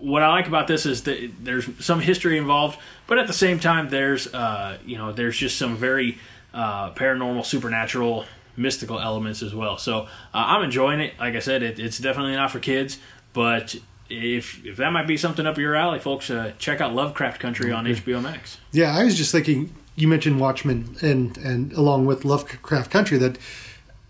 what 0.00 0.22
I 0.22 0.28
like 0.28 0.46
about 0.46 0.66
this 0.68 0.86
is 0.86 1.02
that 1.04 1.30
there's 1.40 1.68
some 1.84 2.00
history 2.00 2.38
involved, 2.38 2.78
but 3.06 3.18
at 3.18 3.26
the 3.26 3.32
same 3.32 3.58
time, 3.58 3.90
there's 3.90 4.32
uh, 4.32 4.78
you 4.84 4.96
know 4.96 5.12
there's 5.12 5.36
just 5.36 5.58
some 5.58 5.76
very 5.76 6.18
uh, 6.54 6.92
paranormal, 6.92 7.44
supernatural, 7.44 8.24
mystical 8.56 8.98
elements 8.98 9.42
as 9.42 9.54
well. 9.54 9.78
So 9.78 10.02
uh, 10.02 10.06
I'm 10.32 10.64
enjoying 10.64 11.00
it. 11.00 11.14
Like 11.18 11.34
I 11.34 11.40
said, 11.40 11.62
it, 11.62 11.78
it's 11.78 11.98
definitely 11.98 12.34
not 12.34 12.50
for 12.50 12.60
kids, 12.60 12.98
but 13.32 13.76
if 14.10 14.64
if 14.64 14.76
that 14.76 14.92
might 14.92 15.06
be 15.06 15.16
something 15.16 15.46
up 15.46 15.58
your 15.58 15.74
alley, 15.74 15.98
folks, 15.98 16.30
uh, 16.30 16.52
check 16.58 16.80
out 16.80 16.94
Lovecraft 16.94 17.40
Country 17.40 17.72
on 17.72 17.84
HBO 17.84 18.22
Max. 18.22 18.58
Yeah, 18.72 18.96
I 18.96 19.04
was 19.04 19.16
just 19.16 19.32
thinking. 19.32 19.74
You 19.96 20.06
mentioned 20.06 20.38
Watchmen, 20.40 20.96
and 21.02 21.36
and 21.38 21.72
along 21.72 22.06
with 22.06 22.24
Lovecraft 22.24 22.90
Country, 22.90 23.18
that 23.18 23.38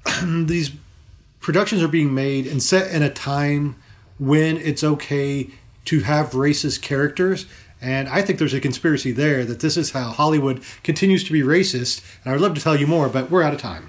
these 0.25 0.71
productions 1.41 1.83
are 1.83 1.89
being 1.89 2.15
made 2.15 2.47
and 2.47 2.63
set 2.63 2.93
in 2.93 3.03
a 3.03 3.11
time 3.11 3.77
when 4.19 4.57
it's 4.59 4.85
okay 4.85 5.49
to 5.87 6.01
have 6.01 6.33
racist 6.33 6.83
characters. 6.83 7.47
And 7.81 8.09
I 8.09 8.23
think 8.23 8.39
there's 8.39 8.55
a 8.55 8.61
conspiracy 8.61 9.13
there 9.13 9.45
that 9.45 9.61
this 9.61 9.77
is 9.77 9.93
how 9.93 10.11
Hollywood 10.11 10.63
continues 10.83 11.23
to 11.25 11.33
be 11.33 11.43
racist. 11.43 12.03
And 12.25 12.35
I'd 12.35 12.41
love 12.41 12.55
to 12.55 12.61
tell 12.61 12.77
you 12.77 12.87
more, 12.87 13.09
but 13.09 13.31
we're 13.31 13.43
out 13.43 13.55
of 13.55 13.61
time. 13.61 13.89